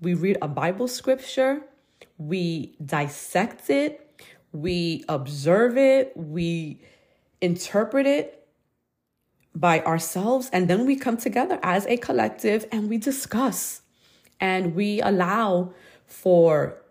we 0.00 0.14
read 0.14 0.38
a 0.42 0.48
Bible 0.48 0.88
scripture, 0.88 1.62
we 2.18 2.76
dissect 2.84 3.70
it, 3.70 4.22
we 4.52 5.04
observe 5.08 5.76
it, 5.76 6.12
we 6.14 6.80
interpret 7.40 8.06
it 8.06 8.46
by 9.54 9.80
ourselves, 9.80 10.50
and 10.52 10.68
then 10.68 10.84
we 10.86 10.96
come 10.96 11.16
together 11.16 11.58
as 11.62 11.86
a 11.86 11.96
collective 11.96 12.66
and 12.72 12.88
we 12.88 12.98
discuss 12.98 13.82
and 14.40 14.74
we 14.74 15.00
allow 15.00 15.72
for 16.06 16.83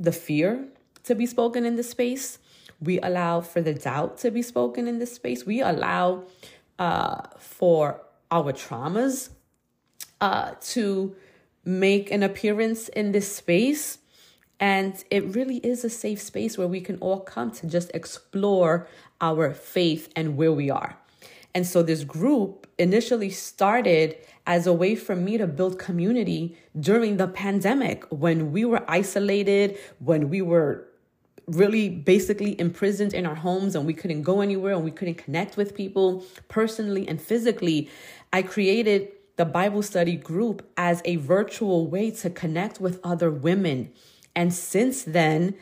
the 0.00 0.12
fear 0.12 0.66
to 1.04 1.14
be 1.14 1.26
spoken 1.26 1.64
in 1.64 1.76
this 1.76 1.90
space. 1.90 2.38
We 2.80 2.98
allow 3.00 3.42
for 3.42 3.60
the 3.60 3.74
doubt 3.74 4.18
to 4.18 4.30
be 4.30 4.42
spoken 4.42 4.88
in 4.88 4.98
this 4.98 5.14
space. 5.14 5.44
We 5.44 5.60
allow 5.60 6.24
uh, 6.78 7.22
for 7.38 8.00
our 8.30 8.52
traumas 8.52 9.30
uh, 10.20 10.52
to 10.60 11.14
make 11.64 12.10
an 12.10 12.22
appearance 12.22 12.88
in 12.88 13.12
this 13.12 13.36
space. 13.36 13.98
And 14.58 15.02
it 15.10 15.24
really 15.34 15.58
is 15.58 15.84
a 15.84 15.90
safe 15.90 16.20
space 16.20 16.56
where 16.56 16.66
we 16.66 16.80
can 16.80 16.96
all 16.98 17.20
come 17.20 17.50
to 17.52 17.66
just 17.66 17.90
explore 17.94 18.88
our 19.20 19.52
faith 19.52 20.10
and 20.16 20.36
where 20.36 20.52
we 20.52 20.70
are. 20.70 20.96
And 21.54 21.66
so 21.66 21.82
this 21.82 22.04
group 22.04 22.66
initially 22.78 23.30
started 23.30 24.16
as 24.50 24.66
a 24.66 24.72
way 24.72 24.96
for 24.96 25.14
me 25.14 25.38
to 25.38 25.46
build 25.46 25.78
community 25.78 26.56
during 26.80 27.18
the 27.18 27.28
pandemic 27.28 28.02
when 28.10 28.50
we 28.50 28.64
were 28.64 28.82
isolated, 28.88 29.78
when 30.00 30.28
we 30.28 30.42
were 30.42 30.88
really 31.46 31.88
basically 31.88 32.58
imprisoned 32.60 33.14
in 33.14 33.24
our 33.26 33.36
homes 33.36 33.76
and 33.76 33.86
we 33.86 33.94
couldn't 33.94 34.22
go 34.22 34.40
anywhere 34.40 34.74
and 34.74 34.82
we 34.82 34.90
couldn't 34.90 35.14
connect 35.14 35.56
with 35.56 35.72
people 35.76 36.24
personally 36.48 37.06
and 37.06 37.22
physically. 37.22 37.88
I 38.32 38.42
created 38.42 39.12
the 39.36 39.44
Bible 39.44 39.84
study 39.84 40.16
group 40.16 40.68
as 40.76 41.00
a 41.04 41.14
virtual 41.14 41.86
way 41.86 42.10
to 42.10 42.28
connect 42.28 42.80
with 42.80 42.98
other 43.04 43.30
women. 43.30 43.92
And 44.34 44.52
since 44.52 45.04
then, 45.04 45.54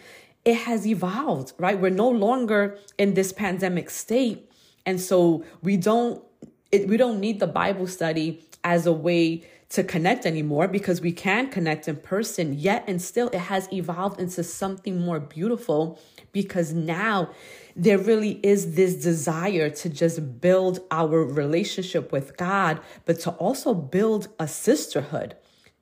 it 0.47 0.57
has 0.61 0.87
evolved, 0.87 1.53
right? 1.59 1.79
We're 1.79 1.91
no 1.91 2.09
longer 2.09 2.79
in 2.97 3.13
this 3.13 3.35
pandemic 3.35 3.91
state. 3.91 4.51
And 4.87 4.99
so 4.99 5.45
we 5.61 5.77
don't 5.77 6.25
it, 6.71 6.89
we 6.89 6.97
don't 6.97 7.21
need 7.21 7.41
the 7.41 7.47
Bible 7.47 7.87
study 7.87 8.45
as 8.69 8.85
a 8.85 8.93
way 8.93 9.43
to 9.71 9.83
connect 9.83 10.27
anymore 10.27 10.69
because 10.69 11.01
we 11.01 11.11
can 11.11 11.49
connect 11.49 11.89
in 11.89 11.97
person, 11.97 12.53
yet 12.53 12.85
and 12.87 13.01
still 13.01 13.29
it 13.29 13.39
has 13.39 13.67
evolved 13.73 14.21
into 14.21 14.45
something 14.45 15.01
more 15.01 15.19
beautiful 15.19 15.99
because 16.33 16.75
now 16.75 17.31
there 17.75 17.97
really 17.97 18.39
is 18.43 18.75
this 18.75 18.95
desire 18.97 19.71
to 19.71 19.89
just 19.89 20.41
build 20.43 20.81
our 20.91 21.25
relationship 21.25 22.13
with 22.13 22.37
God, 22.37 22.79
but 23.07 23.19
to 23.21 23.31
also 23.33 23.73
build 23.73 24.29
a 24.39 24.47
sisterhood 24.47 25.35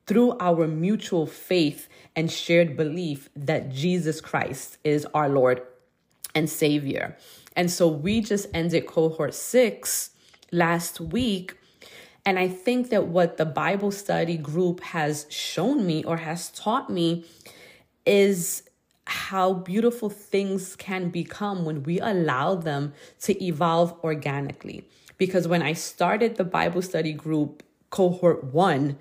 through 0.05 0.37
our 0.39 0.65
mutual 0.65 1.27
faith 1.27 1.89
and 2.15 2.31
shared 2.31 2.77
belief 2.77 3.29
that 3.35 3.69
Jesus 3.69 4.21
Christ 4.21 4.77
is 4.85 5.05
our 5.13 5.27
Lord 5.27 5.61
and 6.33 6.49
Savior. 6.49 7.17
And 7.53 7.69
so 7.69 7.89
we 7.89 8.21
just 8.21 8.47
ended 8.53 8.85
cohort 8.85 9.33
six 9.33 10.11
last 10.53 11.01
week 11.01 11.57
and 12.27 12.37
I 12.37 12.49
think 12.49 12.89
that 12.89 13.07
what 13.07 13.37
the 13.37 13.45
Bible 13.45 13.89
study 13.89 14.35
group 14.35 14.81
has 14.81 15.25
shown 15.29 15.87
me 15.87 16.03
or 16.03 16.17
has 16.17 16.49
taught 16.49 16.89
me 16.89 17.23
is 18.05 18.63
how 19.05 19.53
beautiful 19.53 20.09
things 20.09 20.75
can 20.75 21.07
become 21.07 21.63
when 21.63 21.83
we 21.83 22.01
allow 22.01 22.55
them 22.55 22.91
to 23.21 23.41
evolve 23.41 23.97
organically. 24.03 24.83
Because 25.17 25.47
when 25.47 25.61
I 25.61 25.71
started 25.71 26.35
the 26.35 26.43
Bible 26.43 26.81
study 26.81 27.13
group, 27.13 27.63
cohort 27.91 28.43
one, 28.43 28.97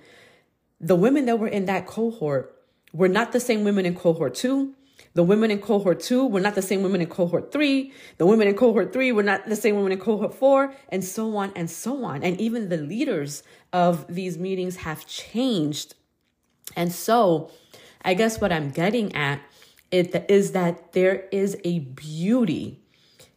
the 0.81 0.95
women 0.95 1.25
that 1.25 1.41
were 1.41 1.49
in 1.49 1.65
that 1.65 1.89
cohort 1.89 2.57
were 2.93 3.09
not 3.09 3.33
the 3.33 3.41
same 3.41 3.65
women 3.65 3.87
in 3.87 3.97
cohort 3.97 4.37
two. 4.37 4.73
The 5.17 5.23
women 5.23 5.51
in 5.51 5.61
cohort 5.61 6.01
two 6.01 6.27
were 6.27 6.43
not 6.43 6.55
the 6.55 6.61
same 6.61 6.83
women 6.83 7.01
in 7.01 7.07
cohort 7.07 7.51
three. 7.51 7.91
The 8.19 8.27
women 8.27 8.49
in 8.49 8.55
cohort 8.55 8.93
three 8.93 9.13
were 9.13 9.23
not 9.23 9.47
the 9.47 9.57
same 9.57 9.75
women 9.75 9.93
in 9.93 9.99
cohort 9.99 10.35
four, 10.35 10.75
and 10.91 11.03
so 11.03 11.35
on 11.39 11.53
and 11.57 11.71
so 11.71 12.05
on. 12.05 12.23
And 12.23 12.39
even 12.39 12.69
the 12.69 12.77
leaders 12.77 13.43
of 13.73 14.07
these 14.15 14.37
meetings 14.37 14.77
have 14.77 15.07
changed. 15.07 15.95
And 16.77 16.93
so, 16.93 17.51
I 18.05 18.13
guess 18.13 18.43
what 18.43 18.53
I'm 18.53 18.69
getting 18.69 19.17
at 19.17 19.41
is 19.91 20.53
that 20.53 20.93
there 20.93 21.25
is 21.33 21.57
a 21.65 21.79
beauty 21.79 22.83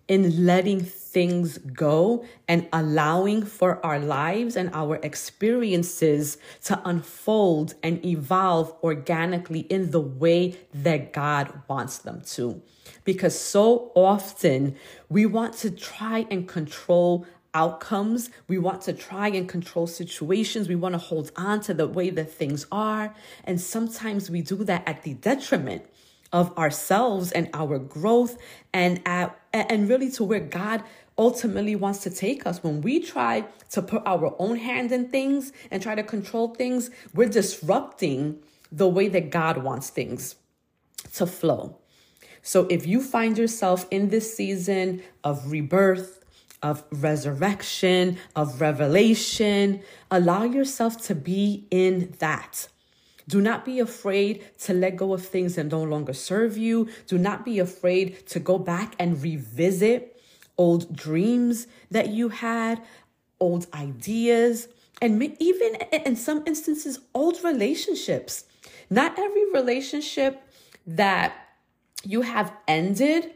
in 0.09 0.45
letting 0.45 0.81
things 0.81 1.59
go 1.59 2.25
and 2.47 2.67
allowing 2.73 3.45
for 3.45 3.83
our 3.85 3.99
lives 3.99 4.55
and 4.55 4.69
our 4.73 4.95
experiences 4.97 6.37
to 6.63 6.81
unfold 6.83 7.75
and 7.83 8.03
evolve 8.03 8.75
organically 8.83 9.61
in 9.61 9.91
the 9.91 10.01
way 10.01 10.57
that 10.73 11.13
God 11.13 11.61
wants 11.69 11.99
them 11.99 12.21
to. 12.21 12.61
Because 13.05 13.39
so 13.39 13.91
often 13.95 14.75
we 15.09 15.25
want 15.27 15.53
to 15.59 15.69
try 15.69 16.25
and 16.31 16.47
control 16.47 17.25
outcomes. 17.53 18.29
We 18.47 18.57
want 18.57 18.81
to 18.83 18.93
try 18.93 19.29
and 19.29 19.47
control 19.47 19.87
situations. 19.87 20.67
We 20.67 20.75
want 20.75 20.93
to 20.93 20.99
hold 20.99 21.31
on 21.35 21.61
to 21.61 21.73
the 21.73 21.87
way 21.87 22.09
that 22.09 22.31
things 22.31 22.65
are. 22.71 23.13
And 23.43 23.61
sometimes 23.61 24.29
we 24.29 24.41
do 24.41 24.63
that 24.63 24.87
at 24.87 25.03
the 25.03 25.13
detriment 25.13 25.85
of 26.31 26.55
ourselves 26.57 27.31
and 27.31 27.49
our 27.53 27.79
growth 27.79 28.37
and 28.73 29.01
at, 29.05 29.37
and 29.53 29.89
really 29.89 30.11
to 30.11 30.23
where 30.23 30.39
God 30.39 30.83
ultimately 31.17 31.75
wants 31.75 31.99
to 32.03 32.09
take 32.09 32.45
us. 32.45 32.63
When 32.63 32.81
we 32.81 32.99
try 32.99 33.45
to 33.71 33.81
put 33.81 34.03
our 34.05 34.35
own 34.39 34.57
hand 34.57 34.91
in 34.91 35.09
things 35.09 35.51
and 35.69 35.81
try 35.81 35.95
to 35.95 36.03
control 36.03 36.55
things, 36.55 36.89
we're 37.13 37.29
disrupting 37.29 38.39
the 38.71 38.87
way 38.87 39.07
that 39.09 39.29
God 39.29 39.57
wants 39.57 39.89
things 39.89 40.35
to 41.15 41.25
flow. 41.25 41.77
So 42.41 42.67
if 42.69 42.87
you 42.87 43.01
find 43.01 43.37
yourself 43.37 43.85
in 43.91 44.09
this 44.09 44.35
season 44.35 45.01
of 45.23 45.51
rebirth, 45.51 46.23
of 46.61 46.83
resurrection, 46.91 48.17
of 48.35 48.61
revelation, 48.61 49.81
allow 50.11 50.43
yourself 50.43 51.01
to 51.05 51.15
be 51.15 51.67
in 51.71 52.13
that. 52.19 52.67
Do 53.29 53.41
not 53.41 53.63
be 53.63 53.79
afraid 53.79 54.43
to 54.61 54.73
let 54.73 54.95
go 54.95 55.13
of 55.13 55.23
things 55.23 55.53
that 55.55 55.65
no 55.65 55.83
longer 55.83 56.13
serve 56.13 56.57
you. 56.57 56.89
Do 57.05 57.19
not 57.19 57.45
be 57.45 57.59
afraid 57.59 58.25
to 58.27 58.39
go 58.39 58.57
back 58.57 58.95
and 58.97 59.21
revisit 59.21 60.19
old 60.57 60.95
dreams 60.95 61.67
that 61.91 62.09
you 62.09 62.29
had, 62.29 62.81
old 63.39 63.67
ideas, 63.71 64.67
and 64.99 65.21
even 65.39 65.75
in 66.07 66.15
some 66.15 66.43
instances, 66.47 66.99
old 67.13 67.37
relationships. 67.43 68.45
Not 68.89 69.19
every 69.19 69.51
relationship 69.51 70.41
that 70.87 71.33
you 72.03 72.21
have 72.23 72.51
ended 72.67 73.31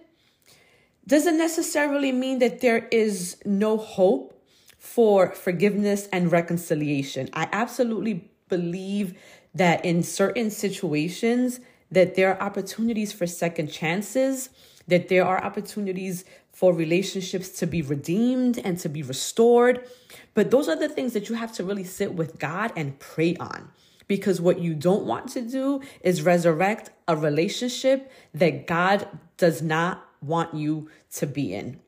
doesn't 1.05 1.37
necessarily 1.37 2.11
mean 2.11 2.39
that 2.39 2.61
there 2.61 2.87
is 2.91 3.37
no 3.45 3.77
hope 3.77 4.43
for 4.79 5.35
forgiveness 5.35 6.07
and 6.11 6.31
reconciliation. 6.31 7.29
I 7.33 7.47
absolutely 7.51 8.31
believe 8.49 9.17
that 9.53 9.83
in 9.85 10.03
certain 10.03 10.49
situations 10.49 11.59
that 11.91 12.15
there 12.15 12.33
are 12.33 12.41
opportunities 12.41 13.11
for 13.11 13.27
second 13.27 13.71
chances, 13.71 14.49
that 14.87 15.09
there 15.09 15.25
are 15.25 15.43
opportunities 15.43 16.25
for 16.51 16.73
relationships 16.73 17.49
to 17.49 17.67
be 17.67 17.81
redeemed 17.81 18.57
and 18.59 18.77
to 18.79 18.89
be 18.89 19.03
restored. 19.03 19.87
But 20.33 20.51
those 20.51 20.67
are 20.67 20.75
the 20.75 20.89
things 20.89 21.13
that 21.13 21.29
you 21.29 21.35
have 21.35 21.53
to 21.53 21.63
really 21.63 21.83
sit 21.83 22.13
with 22.13 22.39
God 22.39 22.71
and 22.75 22.97
pray 22.99 23.35
on. 23.37 23.71
Because 24.07 24.41
what 24.41 24.59
you 24.59 24.73
don't 24.73 25.05
want 25.05 25.29
to 25.29 25.41
do 25.41 25.81
is 26.01 26.21
resurrect 26.21 26.91
a 27.07 27.15
relationship 27.15 28.11
that 28.33 28.67
God 28.67 29.07
does 29.37 29.61
not 29.61 30.05
want 30.21 30.53
you 30.53 30.89
to 31.15 31.25
be 31.25 31.53
in. 31.53 31.79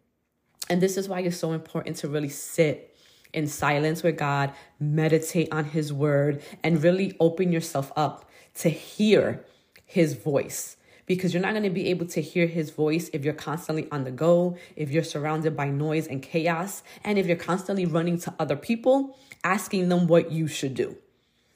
And 0.70 0.82
this 0.82 0.98
is 0.98 1.08
why 1.08 1.20
it's 1.22 1.38
so 1.38 1.52
important 1.52 1.98
to 1.98 2.08
really 2.08 2.30
sit 2.30 2.95
in 3.36 3.48
silence 3.48 4.02
with 4.02 4.18
God, 4.18 4.54
meditate 4.80 5.50
on 5.52 5.66
His 5.66 5.94
word, 5.94 6.42
and 6.64 6.82
really 6.84 7.16
open 7.20 7.52
yourself 7.52 7.92
up 7.96 8.30
to 8.56 8.70
hear 8.70 9.46
His 9.86 10.14
voice. 10.14 10.78
Because 11.06 11.34
you're 11.34 11.44
not 11.44 11.52
going 11.52 11.64
to 11.64 11.70
be 11.70 11.90
able 11.90 12.08
to 12.08 12.22
hear 12.22 12.48
his 12.48 12.72
voice 12.72 13.12
if 13.14 13.24
you're 13.24 13.36
constantly 13.36 13.88
on 13.92 14.06
the 14.06 14.12
go, 14.12 14.58
if 14.76 14.90
you're 14.90 15.04
surrounded 15.04 15.56
by 15.56 15.70
noise 15.70 16.08
and 16.08 16.20
chaos, 16.20 16.82
and 17.04 17.20
if 17.20 17.28
you're 17.28 17.36
constantly 17.38 17.86
running 17.86 18.18
to 18.22 18.34
other 18.40 18.56
people, 18.56 19.16
asking 19.44 19.90
them 19.90 20.08
what 20.08 20.32
you 20.32 20.48
should 20.48 20.74
do. 20.74 20.98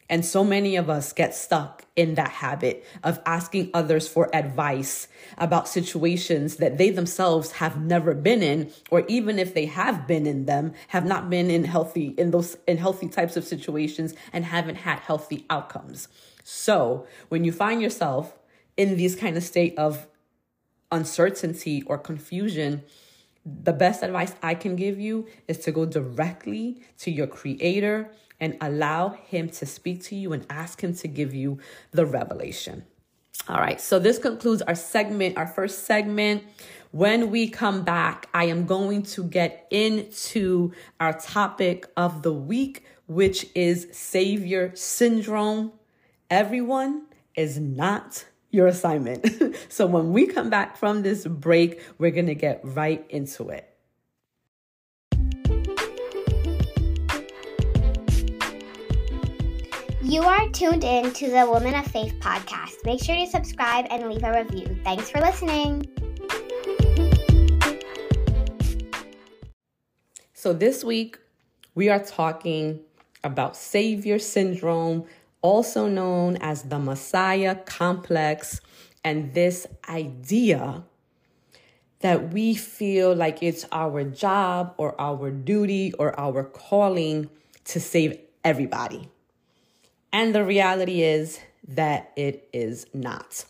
And 0.09 0.25
so 0.25 0.43
many 0.43 0.75
of 0.75 0.89
us 0.89 1.13
get 1.13 1.35
stuck 1.35 1.85
in 1.95 2.15
that 2.15 2.31
habit 2.31 2.83
of 3.03 3.21
asking 3.25 3.69
others 3.75 4.07
for 4.07 4.33
advice 4.35 5.07
about 5.37 5.67
situations 5.67 6.55
that 6.55 6.79
they 6.79 6.89
themselves 6.89 7.51
have 7.53 7.79
never 7.79 8.15
been 8.15 8.41
in, 8.41 8.71
or 8.89 9.05
even 9.07 9.37
if 9.37 9.53
they 9.53 9.65
have 9.65 10.07
been 10.07 10.25
in 10.25 10.45
them, 10.45 10.73
have 10.87 11.05
not 11.05 11.29
been 11.29 11.51
in 11.51 11.63
healthy, 11.63 12.07
in 12.17 12.31
those, 12.31 12.57
in 12.67 12.77
healthy 12.77 13.07
types 13.07 13.37
of 13.37 13.43
situations 13.43 14.15
and 14.33 14.45
haven't 14.45 14.77
had 14.77 14.99
healthy 14.99 15.45
outcomes. 15.49 16.07
So 16.43 17.05
when 17.27 17.43
you 17.43 17.51
find 17.51 17.79
yourself 17.79 18.35
in 18.75 18.97
these 18.97 19.15
kind 19.15 19.37
of 19.37 19.43
state 19.43 19.77
of 19.77 20.07
uncertainty 20.91 21.83
or 21.83 21.99
confusion, 21.99 22.83
the 23.45 23.73
best 23.73 24.01
advice 24.01 24.33
I 24.41 24.55
can 24.55 24.75
give 24.75 24.99
you 24.99 25.27
is 25.47 25.59
to 25.59 25.71
go 25.71 25.85
directly 25.85 26.81
to 26.99 27.11
your 27.11 27.27
creator 27.27 28.11
and 28.39 28.57
allow 28.61 29.09
Him 29.09 29.49
to 29.49 29.65
speak 29.65 30.03
to 30.05 30.15
you 30.15 30.33
and 30.33 30.45
ask 30.49 30.83
Him 30.83 30.93
to 30.95 31.07
give 31.07 31.33
you 31.33 31.59
the 31.91 32.05
revelation. 32.05 32.85
All 33.47 33.57
right, 33.57 33.79
so 33.79 33.99
this 33.99 34.19
concludes 34.19 34.61
our 34.61 34.75
segment, 34.75 35.37
our 35.37 35.47
first 35.47 35.85
segment. 35.85 36.43
When 36.91 37.31
we 37.31 37.49
come 37.49 37.83
back, 37.83 38.27
I 38.33 38.45
am 38.45 38.65
going 38.65 39.03
to 39.03 39.23
get 39.23 39.67
into 39.71 40.73
our 40.99 41.13
topic 41.13 41.87
of 41.95 42.23
the 42.23 42.33
week, 42.33 42.83
which 43.07 43.47
is 43.55 43.87
Savior 43.91 44.71
Syndrome. 44.75 45.71
Everyone 46.29 47.05
is 47.35 47.59
not 47.59 48.25
your 48.51 48.67
assignment. 48.67 49.55
so 49.69 49.85
when 49.85 50.11
we 50.11 50.25
come 50.25 50.49
back 50.49 50.77
from 50.77 51.03
this 51.03 51.25
break, 51.25 51.81
we're 51.97 52.11
going 52.11 52.27
to 52.27 52.35
get 52.35 52.61
right 52.63 53.05
into 53.09 53.49
it. 53.49 53.68
You 60.09 60.23
are 60.23 60.49
tuned 60.49 60.83
in 60.83 61.13
to 61.13 61.29
the 61.29 61.45
Woman 61.45 61.75
of 61.75 61.85
Faith 61.85 62.15
podcast. 62.19 62.83
Make 62.83 62.99
sure 62.99 63.15
to 63.15 63.27
subscribe 63.27 63.85
and 63.91 64.09
leave 64.09 64.23
a 64.23 64.43
review. 64.43 64.75
Thanks 64.83 65.11
for 65.11 65.21
listening. 65.21 65.85
So, 70.33 70.51
this 70.51 70.83
week 70.83 71.19
we 71.75 71.89
are 71.89 72.03
talking 72.03 72.79
about 73.23 73.55
Savior 73.55 74.17
Syndrome, 74.17 75.05
also 75.43 75.87
known 75.87 76.37
as 76.37 76.63
the 76.63 76.79
Messiah 76.79 77.53
Complex, 77.53 78.61
and 79.03 79.35
this 79.35 79.67
idea 79.87 80.85
that 81.99 82.33
we 82.33 82.55
feel 82.55 83.13
like 83.13 83.43
it's 83.43 83.63
our 83.71 84.03
job 84.05 84.73
or 84.77 84.99
our 84.99 85.29
duty 85.29 85.93
or 85.99 86.19
our 86.19 86.45
calling 86.45 87.29
to 87.65 87.79
save 87.79 88.17
everybody. 88.43 89.07
And 90.11 90.33
the 90.33 90.43
reality 90.43 91.03
is 91.03 91.39
that 91.67 92.11
it 92.15 92.49
is 92.51 92.87
not. 92.93 93.45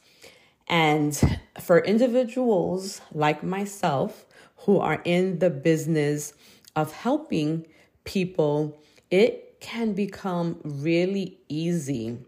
And 0.67 1.39
for 1.59 1.79
individuals 1.79 3.01
like 3.13 3.43
myself 3.43 4.25
who 4.57 4.79
are 4.79 5.01
in 5.03 5.39
the 5.39 5.49
business 5.49 6.33
of 6.75 6.91
helping 6.91 7.65
people, 8.03 8.79
it 9.09 9.57
can 9.59 9.93
become 9.93 10.59
really 10.63 11.39
easy 11.49 12.19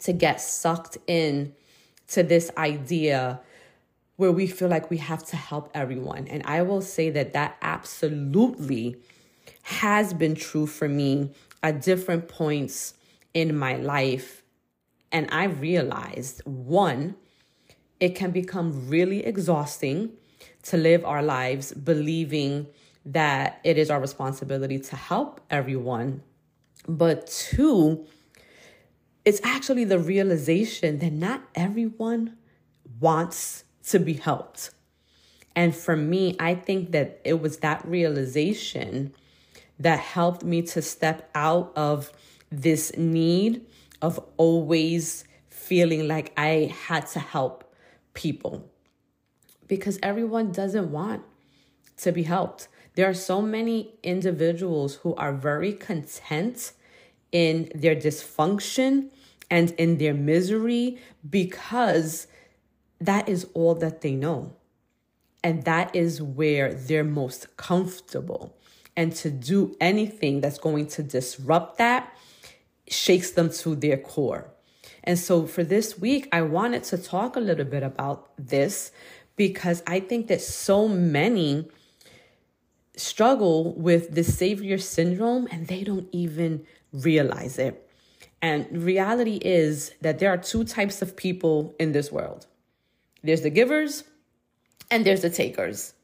to 0.00 0.12
get 0.12 0.40
sucked 0.40 0.98
in 1.06 1.54
to 2.08 2.22
this 2.22 2.50
idea 2.56 3.40
where 4.16 4.30
we 4.30 4.46
feel 4.46 4.68
like 4.68 4.90
we 4.90 4.98
have 4.98 5.24
to 5.26 5.36
help 5.36 5.70
everyone. 5.74 6.28
And 6.28 6.42
I 6.44 6.62
will 6.62 6.82
say 6.82 7.10
that 7.10 7.32
that 7.32 7.56
absolutely 7.62 8.96
has 9.62 10.12
been 10.12 10.34
true 10.34 10.66
for 10.66 10.88
me 10.88 11.32
at 11.62 11.82
different 11.82 12.28
points 12.28 12.94
in 13.34 13.56
my 13.56 13.76
life. 13.76 14.42
And 15.12 15.28
I 15.30 15.44
realized 15.44 16.42
one, 16.44 17.16
it 18.00 18.14
can 18.14 18.30
become 18.30 18.88
really 18.88 19.24
exhausting 19.24 20.12
to 20.62 20.76
live 20.76 21.04
our 21.04 21.22
lives 21.22 21.72
believing 21.72 22.66
that 23.04 23.60
it 23.64 23.76
is 23.76 23.90
our 23.90 24.00
responsibility 24.00 24.78
to 24.78 24.96
help 24.96 25.40
everyone. 25.50 26.22
But 26.88 27.26
two, 27.26 28.06
it's 29.24 29.40
actually 29.42 29.84
the 29.84 29.98
realization 29.98 30.98
that 30.98 31.12
not 31.12 31.42
everyone 31.54 32.36
wants 33.00 33.64
to 33.88 33.98
be 33.98 34.14
helped. 34.14 34.70
And 35.56 35.74
for 35.74 35.96
me, 35.96 36.36
I 36.40 36.54
think 36.54 36.92
that 36.92 37.20
it 37.24 37.40
was 37.40 37.58
that 37.58 37.86
realization 37.86 39.14
that 39.78 39.98
helped 39.98 40.44
me 40.44 40.62
to 40.62 40.82
step 40.82 41.30
out 41.34 41.72
of 41.76 42.12
this 42.62 42.96
need 42.96 43.66
of 44.02 44.20
always 44.36 45.24
feeling 45.48 46.06
like 46.08 46.32
I 46.36 46.74
had 46.86 47.06
to 47.08 47.18
help 47.18 47.74
people 48.12 48.70
because 49.66 49.98
everyone 50.02 50.52
doesn't 50.52 50.90
want 50.90 51.22
to 51.98 52.12
be 52.12 52.24
helped. 52.24 52.68
There 52.94 53.08
are 53.08 53.14
so 53.14 53.42
many 53.42 53.94
individuals 54.02 54.96
who 54.96 55.14
are 55.16 55.32
very 55.32 55.72
content 55.72 56.72
in 57.32 57.70
their 57.74 57.96
dysfunction 57.96 59.10
and 59.50 59.72
in 59.72 59.98
their 59.98 60.14
misery 60.14 60.98
because 61.28 62.26
that 63.00 63.28
is 63.28 63.46
all 63.54 63.74
that 63.76 64.00
they 64.02 64.14
know. 64.14 64.54
And 65.42 65.64
that 65.64 65.94
is 65.94 66.22
where 66.22 66.72
they're 66.72 67.04
most 67.04 67.56
comfortable. 67.56 68.56
And 68.96 69.14
to 69.16 69.30
do 69.30 69.76
anything 69.80 70.40
that's 70.40 70.58
going 70.58 70.86
to 70.88 71.02
disrupt 71.02 71.78
that 71.78 72.13
shakes 72.88 73.30
them 73.32 73.50
to 73.50 73.74
their 73.74 73.96
core. 73.96 74.50
And 75.02 75.18
so 75.18 75.46
for 75.46 75.62
this 75.62 75.98
week, 75.98 76.28
I 76.32 76.42
wanted 76.42 76.84
to 76.84 76.98
talk 76.98 77.36
a 77.36 77.40
little 77.40 77.64
bit 77.64 77.82
about 77.82 78.30
this 78.38 78.90
because 79.36 79.82
I 79.86 80.00
think 80.00 80.28
that 80.28 80.40
so 80.40 80.88
many 80.88 81.68
struggle 82.96 83.74
with 83.74 84.14
the 84.14 84.24
savior 84.24 84.78
syndrome 84.78 85.48
and 85.50 85.66
they 85.66 85.84
don't 85.84 86.08
even 86.12 86.64
realize 86.92 87.58
it. 87.58 87.88
And 88.40 88.82
reality 88.82 89.36
is 89.36 89.92
that 90.00 90.18
there 90.18 90.30
are 90.30 90.36
two 90.36 90.64
types 90.64 91.02
of 91.02 91.16
people 91.16 91.74
in 91.78 91.92
this 91.92 92.12
world 92.12 92.46
there's 93.22 93.40
the 93.40 93.50
givers 93.50 94.04
and 94.90 95.04
there's 95.04 95.22
the 95.22 95.30
takers. 95.30 95.94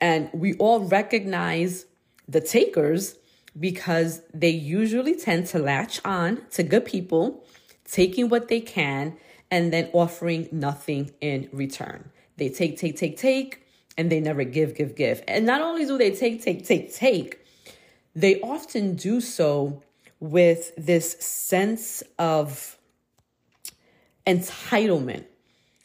And 0.00 0.28
we 0.32 0.54
all 0.54 0.80
recognize 0.80 1.86
the 2.26 2.40
takers 2.40 3.14
because 3.58 4.22
they 4.32 4.50
usually 4.50 5.14
tend 5.14 5.46
to 5.46 5.58
latch 5.58 6.00
on 6.04 6.42
to 6.52 6.62
good 6.62 6.84
people, 6.84 7.44
taking 7.84 8.28
what 8.28 8.48
they 8.48 8.60
can, 8.60 9.16
and 9.50 9.72
then 9.72 9.90
offering 9.92 10.48
nothing 10.50 11.12
in 11.20 11.48
return. 11.52 12.10
They 12.36 12.48
take, 12.48 12.78
take, 12.78 12.96
take, 12.96 13.16
take, 13.18 13.62
and 13.98 14.10
they 14.10 14.20
never 14.20 14.44
give, 14.44 14.74
give, 14.74 14.96
give. 14.96 15.22
And 15.28 15.44
not 15.44 15.60
only 15.60 15.84
do 15.84 15.98
they 15.98 16.10
take, 16.12 16.42
take, 16.42 16.66
take, 16.66 16.94
take, 16.94 17.38
they 18.14 18.40
often 18.40 18.94
do 18.94 19.20
so 19.20 19.82
with 20.20 20.72
this 20.76 21.12
sense 21.20 22.02
of 22.18 22.78
entitlement, 24.26 25.24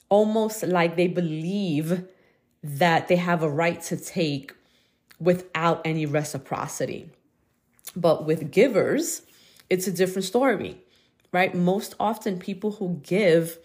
almost 0.10 0.64
like 0.64 0.96
they 0.96 1.08
believe 1.08 2.06
that 2.64 3.08
they 3.08 3.16
have 3.16 3.44
a 3.44 3.50
right 3.50 3.82
to 3.82 3.98
take 3.98 4.54
without 5.20 5.82
any 5.86 6.06
reciprocity. 6.06 7.10
But 7.98 8.26
with 8.28 8.52
givers, 8.52 9.24
it's 9.72 9.88
a 9.88 9.92
different 9.92 10.26
story, 10.26 10.78
right? 11.32 11.56
Most 11.56 11.96
often, 12.00 12.38
people 12.38 12.74
who 12.74 13.02
give, 13.02 13.58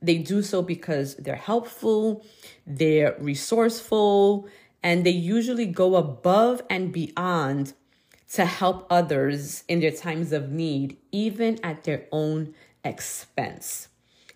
they 0.00 0.18
do 0.18 0.40
so 0.40 0.62
because 0.62 1.16
they're 1.16 1.34
helpful, 1.34 2.24
they're 2.64 3.16
resourceful, 3.18 4.48
and 4.84 5.04
they 5.04 5.10
usually 5.10 5.66
go 5.66 5.96
above 5.96 6.62
and 6.70 6.92
beyond 6.92 7.72
to 8.34 8.44
help 8.44 8.86
others 8.88 9.64
in 9.66 9.80
their 9.80 9.90
times 9.90 10.30
of 10.30 10.52
need, 10.52 10.96
even 11.10 11.58
at 11.64 11.82
their 11.82 12.06
own 12.12 12.54
expense. 12.84 13.88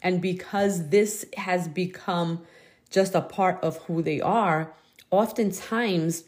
And 0.02 0.20
because 0.20 0.88
this 0.88 1.24
has 1.36 1.68
become 1.68 2.42
just 2.90 3.14
a 3.14 3.20
part 3.20 3.62
of 3.62 3.76
who 3.84 4.02
they 4.02 4.20
are, 4.20 4.74
oftentimes 5.12 6.24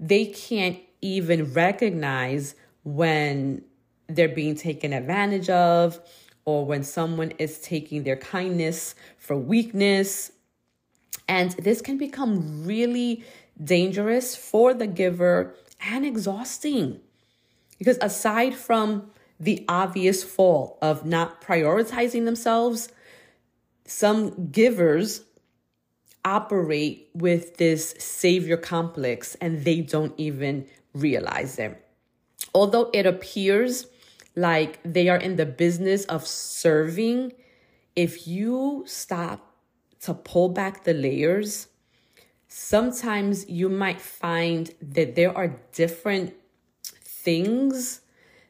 they 0.00 0.24
can't 0.24 0.78
even 1.02 1.52
recognize 1.52 2.54
when 2.84 3.62
they're 4.08 4.28
being 4.28 4.54
taken 4.54 4.92
advantage 4.92 5.48
of 5.48 6.00
or 6.44 6.64
when 6.66 6.82
someone 6.82 7.32
is 7.38 7.60
taking 7.60 8.02
their 8.02 8.16
kindness 8.16 8.94
for 9.18 9.36
weakness. 9.36 10.32
And 11.28 11.52
this 11.52 11.80
can 11.80 11.98
become 11.98 12.64
really 12.66 13.24
dangerous 13.62 14.34
for 14.34 14.74
the 14.74 14.86
giver 14.86 15.54
and 15.80 16.04
exhausting. 16.04 17.00
Because 17.78 17.98
aside 18.00 18.54
from 18.54 19.10
the 19.38 19.64
obvious 19.68 20.22
fault 20.22 20.78
of 20.82 21.04
not 21.04 21.40
prioritizing 21.40 22.24
themselves, 22.24 22.88
some 23.84 24.50
givers 24.50 25.22
operate 26.24 27.08
with 27.14 27.56
this 27.56 27.90
savior 27.98 28.56
complex 28.56 29.34
and 29.40 29.64
they 29.64 29.80
don't 29.80 30.14
even 30.16 30.66
realize 30.94 31.58
it. 31.58 31.82
Although 32.54 32.90
it 32.92 33.06
appears 33.06 33.86
like 34.34 34.80
they 34.84 35.08
are 35.08 35.16
in 35.16 35.36
the 35.36 35.46
business 35.46 36.04
of 36.06 36.26
serving, 36.26 37.32
if 37.96 38.26
you 38.26 38.84
stop 38.86 39.54
to 40.00 40.14
pull 40.14 40.48
back 40.48 40.84
the 40.84 40.94
layers, 40.94 41.68
sometimes 42.48 43.48
you 43.48 43.68
might 43.68 44.00
find 44.00 44.70
that 44.80 45.14
there 45.14 45.36
are 45.36 45.60
different 45.72 46.34
things 46.84 48.00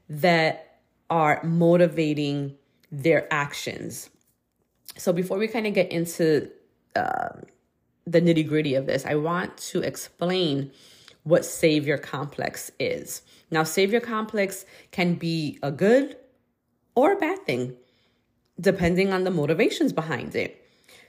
that 0.09 0.81
are 1.11 1.42
motivating 1.44 2.57
their 2.90 3.33
actions. 3.33 4.11
So 4.96 5.12
before 5.12 5.38
we 5.38 5.48
kind 5.48 5.66
of 5.66 5.74
get 5.74 5.90
into 5.90 6.50
uh, 6.96 7.31
the 8.07 8.20
nitty 8.20 8.46
gritty 8.48 8.74
of 8.74 8.87
this, 8.87 9.05
I 9.07 9.14
want 9.14 9.57
to 9.59 9.81
explain 9.83 10.70
what 11.24 11.44
savior 11.44 11.98
complex 11.98 12.70
is. 12.78 13.22
Now, 13.52 13.64
savior 13.64 14.00
complex 14.00 14.64
can 14.90 15.14
be 15.14 15.58
a 15.62 15.70
good 15.70 16.16
or 16.94 17.12
a 17.12 17.16
bad 17.16 17.44
thing, 17.44 17.76
depending 18.58 19.12
on 19.12 19.24
the 19.24 19.30
motivations 19.30 19.92
behind 19.92 20.34
it. 20.34 20.66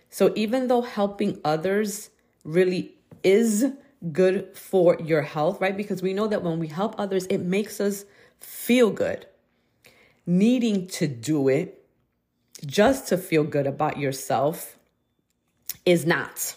So, 0.10 0.34
even 0.36 0.68
though 0.68 0.82
helping 0.82 1.40
others 1.46 2.10
really 2.44 2.96
is 3.24 3.68
good 4.12 4.56
for 4.58 4.98
your 5.00 5.22
health, 5.22 5.62
right? 5.62 5.76
Because 5.76 6.02
we 6.02 6.14
know 6.14 6.28
that 6.28 6.44
when 6.44 6.60
we 6.60 6.68
help 6.68 6.96
others, 6.98 7.26
it 7.28 7.40
makes 7.40 7.80
us 7.80 8.04
feel 8.42 8.92
good. 8.92 9.26
Needing 10.26 10.88
to 10.88 11.08
do 11.08 11.48
it 11.48 11.86
just 12.66 13.08
to 13.08 13.18
feel 13.18 13.46
good 13.46 13.68
about 13.68 13.98
yourself 13.98 14.78
is 15.86 16.06
not. 16.06 16.56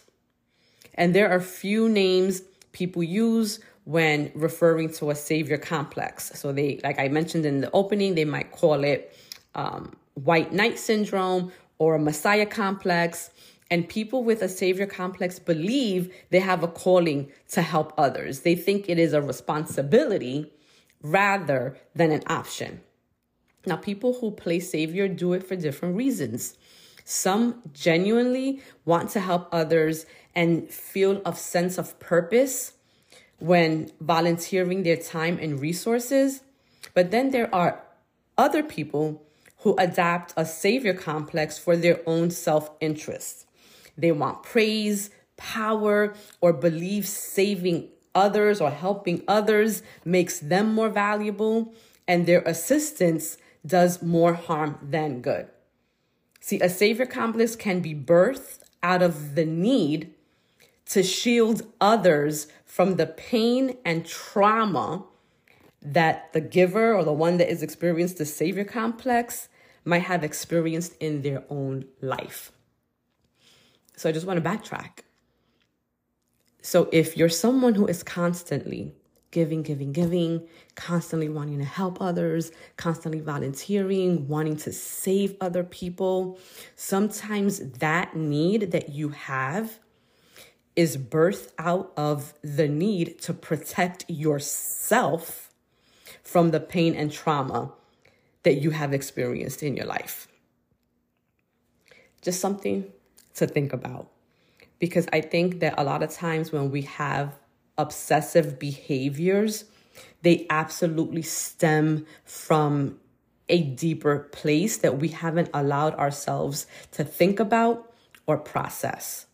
And 0.95 1.15
there 1.15 1.31
are 1.31 1.41
few 1.41 1.89
names 1.89 2.43
people 2.73 3.03
use 3.03 3.61
when 3.87 4.33
referring 4.35 4.93
to 4.93 5.11
a 5.11 5.15
savior 5.15 5.57
complex. 5.57 6.33
So 6.35 6.53
they, 6.53 6.81
like 6.83 6.99
I 6.99 7.07
mentioned 7.07 7.47
in 7.47 7.61
the 7.61 7.71
opening, 7.71 8.17
they 8.17 8.25
might 8.25 8.51
call 8.51 8.83
it 8.83 9.17
um, 9.55 9.97
white 10.15 10.53
knight 10.53 10.77
syndrome 10.77 11.53
or 11.79 11.95
a 11.95 11.99
messiah 11.99 12.47
complex. 12.47 13.31
And 13.71 13.89
people 13.89 14.25
with 14.25 14.43
a 14.43 14.49
savior 14.49 14.87
complex 14.87 15.39
believe 15.39 16.13
they 16.31 16.41
have 16.41 16.65
a 16.65 16.69
calling 16.69 17.31
to 17.53 17.63
help 17.63 17.93
others. 17.97 18.41
They 18.41 18.57
think 18.57 18.89
it 18.89 18.99
is 18.99 19.13
a 19.13 19.23
responsibility 19.23 20.53
rather 21.01 21.77
than 21.95 22.11
an 22.11 22.23
option. 22.27 22.81
Now, 23.67 23.77
people 23.77 24.15
who 24.15 24.33
play 24.33 24.59
savior 24.59 25.07
do 25.07 25.33
it 25.33 25.47
for 25.47 25.55
different 25.55 25.95
reasons. 25.97 26.57
Some 27.05 27.63
genuinely 27.73 28.63
want 28.85 29.11
to 29.11 29.21
help 29.21 29.49
others 29.53 30.07
and 30.35 30.69
feel 30.69 31.23
a 31.25 31.37
sense 31.37 31.79
of 31.79 31.99
purpose 32.01 32.73
when 33.39 33.91
volunteering 34.01 34.83
their 34.83 34.97
time 34.97 35.39
and 35.41 35.61
resources. 35.61 36.43
But 36.95 37.11
then 37.11 37.31
there 37.31 37.55
are 37.55 37.83
other 38.39 38.63
people 38.63 39.23
who 39.59 39.75
adapt 39.79 40.33
a 40.37 40.45
savior 40.45 40.95
complex 40.95 41.59
for 41.59 41.77
their 41.77 42.01
own 42.07 42.31
self 42.31 42.71
interest. 42.81 43.47
They 43.99 44.13
want 44.13 44.43
praise, 44.43 45.11
power, 45.37 46.15
or 46.41 46.53
believe 46.53 47.07
saving 47.07 47.89
others 48.15 48.61
or 48.61 48.71
helping 48.71 49.23
others 49.29 49.83
makes 50.05 50.39
them 50.39 50.75
more 50.75 50.89
valuable, 50.89 51.75
and 52.09 52.27
their 52.27 52.43
assistance 52.43 53.37
does 53.67 54.03
more 54.03 54.35
harm 54.35 54.79
than 54.83 55.21
good. 55.21 55.49
See, 56.41 56.61
a 56.61 56.69
savior 56.69 57.07
complex 57.07 57.57
can 57.57 57.81
be 57.81 57.95
birthed 57.95 58.61
out 58.83 59.03
of 59.03 59.35
the 59.35 59.45
need 59.45 60.15
to 60.87 61.03
shield 61.03 61.63
others 61.81 62.47
from 62.65 62.97
the 62.97 63.07
pain 63.07 63.77
and 63.85 64.07
trauma 64.07 65.05
that 65.83 66.33
the 66.33 66.41
giver 66.41 66.95
or 66.95 67.05
the 67.05 67.13
one 67.13 67.39
that 67.39 67.51
is 67.51 67.63
experienced 67.63 68.19
the 68.19 68.25
savior 68.25 68.65
complex 68.65 69.49
might 69.85 70.03
have 70.03 70.25
experienced 70.25 70.95
in 70.99 71.23
their 71.23 71.45
own 71.49 71.85
life. 72.01 72.51
So 73.97 74.09
I 74.09 74.13
just 74.13 74.27
want 74.27 74.43
to 74.43 74.49
backtrack. 74.49 75.01
So 76.61 76.89
if 76.93 77.17
you're 77.17 77.29
someone 77.29 77.75
who 77.75 77.87
is 77.87 78.03
constantly 78.03 78.93
giving, 79.31 79.63
giving, 79.63 79.93
giving, 79.93 80.49
constantly 80.75 81.29
wanting 81.29 81.59
to 81.59 81.65
help 81.65 82.01
others, 82.01 82.51
constantly 82.77 83.21
volunteering, 83.21 84.27
wanting 84.29 84.57
to 84.57 84.73
save 84.73 85.37
other 85.41 85.63
people, 85.63 86.39
sometimes 86.75 87.59
that 87.59 88.17
need 88.17 88.73
that 88.73 88.89
you 88.89 89.11
have 89.11 89.79
is 90.77 90.99
birthed 90.99 91.51
out 91.59 91.91
of 91.97 92.35
the 92.43 92.69
need 92.69 93.19
to 93.23 93.33
protect 93.33 94.05
yourself 94.09 95.51
from 96.23 96.51
the 96.51 96.61
pain 96.61 96.95
and 96.95 97.11
trauma 97.11 97.73
that 98.43 98.57
you 98.57 98.71
have 98.71 98.93
experienced 98.93 99.63
in 99.63 99.77
your 99.77 99.87
life. 99.87 100.29
Just 102.21 102.41
something 102.41 102.93
to 103.35 103.47
think 103.47 103.73
about. 103.73 104.11
Because 104.79 105.07
I 105.13 105.23
think 105.23 105.61
that 105.61 105.75
a 105.79 105.85
lot 105.85 106.03
of 106.03 106.11
times 106.11 106.53
when 106.53 106.71
we 106.71 106.83
have 106.83 107.39
obsessive 107.79 108.59
behaviors, 108.59 109.65
they 110.23 110.47
absolutely 110.51 111.23
stem 111.23 112.07
from 112.25 113.01
a 113.49 113.63
deeper 113.63 114.19
place 114.19 114.79
that 114.79 114.99
we 114.99 115.09
haven't 115.09 115.49
allowed 115.55 115.95
ourselves 115.95 116.67
to 116.91 117.05
think 117.05 117.41
about 117.41 117.93
or 118.27 118.37
process. 118.37 119.27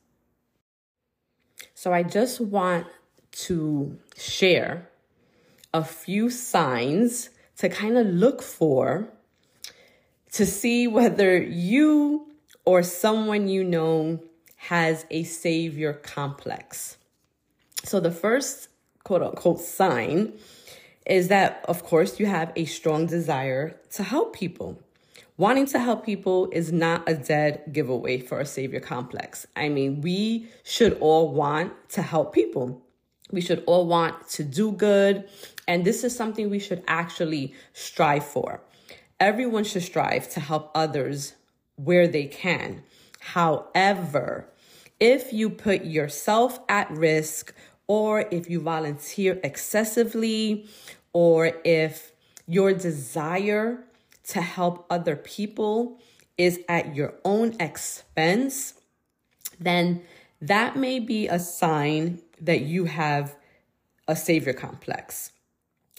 So 1.83 1.93
I 1.93 2.05
just 2.05 2.41
want 2.41 2.87
to 3.49 3.99
share 4.17 4.89
a 5.75 5.83
few 5.83 6.31
signs 6.31 7.31
to 7.57 7.69
kind 7.69 7.99
of 7.99 8.07
look 8.07 8.41
for 8.41 9.09
to 10.35 10.47
see 10.47 10.87
whether 10.87 11.37
you 11.43 12.29
or 12.65 12.85
someone 12.85 13.49
you 13.49 13.65
know 13.65 14.21
has 14.55 15.07
a 15.11 15.25
savior 15.25 15.93
complex. 15.93 16.99
So 17.83 17.99
the 17.99 18.13
first 18.13 18.69
quote 19.03 19.25
unquote 19.25 19.59
sign 19.59 20.35
is 21.05 21.27
that, 21.35 21.65
of 21.69 21.83
course, 21.83 22.21
you 22.21 22.27
have 22.27 22.53
a 22.55 22.65
strong 22.65 23.07
desire 23.07 23.77
to 23.95 24.05
help 24.05 24.37
people. 24.37 24.81
Wanting 25.43 25.67
to 25.67 25.81
help 25.81 26.07
people 26.07 26.49
is 26.53 26.71
not 26.71 27.03
a 27.09 27.15
dead 27.15 27.65
giveaway 27.73 28.21
for 28.21 28.39
a 28.39 28.47
savior 28.47 28.79
complex. 28.79 29.45
I 29.57 29.71
mean, 29.71 30.01
we 30.01 30.49
should 30.63 30.97
all 31.01 31.33
want 31.33 31.73
to 31.89 32.03
help 32.03 32.33
people. 32.33 32.81
We 33.33 33.41
should 33.41 33.65
all 33.67 33.89
want 33.89 34.29
to 34.29 34.45
do 34.45 34.71
good. 34.71 35.29
And 35.67 35.85
this 35.85 36.05
is 36.05 36.15
something 36.15 36.49
we 36.49 36.61
should 36.61 36.85
actually 36.87 37.55
strive 37.73 38.25
for. 38.25 38.61
Everyone 39.19 39.65
should 39.65 39.83
strive 39.83 40.31
to 40.31 40.39
help 40.39 40.71
others 40.77 41.35
where 41.75 42.07
they 42.07 42.27
can. 42.27 42.85
However, 43.19 44.49
if 45.01 45.33
you 45.33 45.51
put 45.51 45.85
yourself 45.85 46.61
at 46.69 46.89
risk, 46.93 47.53
or 47.89 48.27
if 48.31 48.49
you 48.49 48.61
volunteer 48.61 49.41
excessively, 49.43 50.69
or 51.13 51.51
if 51.65 52.13
your 52.47 52.73
desire 52.73 53.85
to 54.29 54.41
help 54.41 54.87
other 54.91 55.17
people 55.17 56.01
is 56.39 56.61
at 56.69 56.95
your 56.95 57.15
own 57.25 57.55
expense, 57.61 58.75
then 59.61 60.03
that 60.41 60.77
may 60.77 60.99
be 60.99 61.29
a 61.29 61.39
sign 61.39 62.21
that 62.41 62.63
you 62.63 62.87
have 62.87 63.37
a 64.09 64.17
savior 64.17 64.53
complex. 64.53 65.33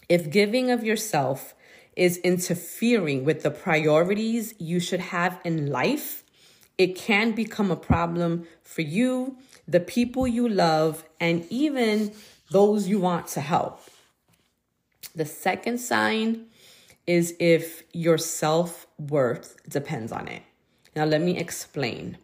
If 0.08 0.30
giving 0.30 0.70
of 0.70 0.84
yourself 0.84 1.54
is 1.96 2.18
interfering 2.18 3.24
with 3.24 3.42
the 3.42 3.50
priorities 3.50 4.54
you 4.58 4.80
should 4.80 5.00
have 5.00 5.40
in 5.44 5.70
life, 5.70 6.24
it 6.76 6.96
can 6.96 7.32
become 7.32 7.70
a 7.70 7.76
problem 7.76 8.46
for 8.62 8.82
you, 8.82 9.38
the 9.66 9.80
people 9.80 10.26
you 10.26 10.48
love, 10.48 11.04
and 11.20 11.46
even 11.48 12.12
those 12.50 12.88
you 12.88 12.98
want 12.98 13.28
to 13.28 13.40
help. 13.40 13.80
The 15.14 15.24
second 15.24 15.78
sign 15.78 16.46
is 17.06 17.34
if 17.38 17.82
your 17.92 18.18
self 18.18 18.86
worth 18.98 19.56
depends 19.68 20.12
on 20.12 20.28
it. 20.28 20.42
Now, 20.96 21.04
let 21.04 21.20
me 21.20 21.36
explain. 21.36 22.18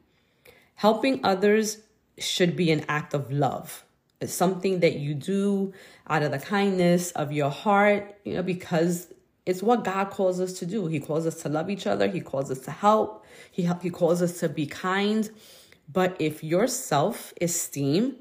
Helping 0.76 1.20
others 1.24 1.78
should 2.18 2.56
be 2.56 2.70
an 2.70 2.84
act 2.88 3.14
of 3.14 3.30
love. 3.30 3.84
It's 4.20 4.32
something 4.32 4.80
that 4.80 4.96
you 4.96 5.14
do 5.14 5.72
out 6.08 6.22
of 6.22 6.30
the 6.30 6.38
kindness 6.38 7.10
of 7.12 7.32
your 7.32 7.50
heart, 7.50 8.18
you 8.24 8.34
know, 8.34 8.42
because 8.42 9.08
it's 9.46 9.62
what 9.62 9.84
God 9.84 10.10
calls 10.10 10.40
us 10.40 10.52
to 10.54 10.66
do. 10.66 10.86
He 10.86 11.00
calls 11.00 11.26
us 11.26 11.42
to 11.42 11.48
love 11.48 11.70
each 11.70 11.86
other, 11.86 12.06
He 12.08 12.20
calls 12.20 12.50
us 12.50 12.60
to 12.60 12.70
help, 12.70 13.24
He, 13.50 13.62
help, 13.62 13.82
he 13.82 13.90
calls 13.90 14.22
us 14.22 14.38
to 14.40 14.48
be 14.48 14.66
kind. 14.66 15.30
But 15.92 16.16
if 16.20 16.44
your 16.44 16.66
self 16.66 17.32
esteem 17.40 18.16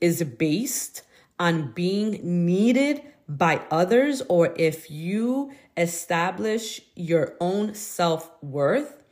is 0.00 0.22
based 0.22 1.02
on 1.38 1.72
being 1.72 2.20
needed 2.44 3.02
by 3.28 3.62
others, 3.70 4.22
or 4.28 4.54
if 4.56 4.90
you 4.90 5.52
establish 5.76 6.80
your 6.94 7.34
own 7.40 7.74
self 7.74 8.30
worth 8.42 9.02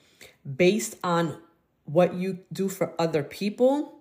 based 0.56 0.96
on 1.02 1.38
what 1.84 2.14
you 2.14 2.40
do 2.52 2.68
for 2.68 2.94
other 2.98 3.22
people, 3.22 4.00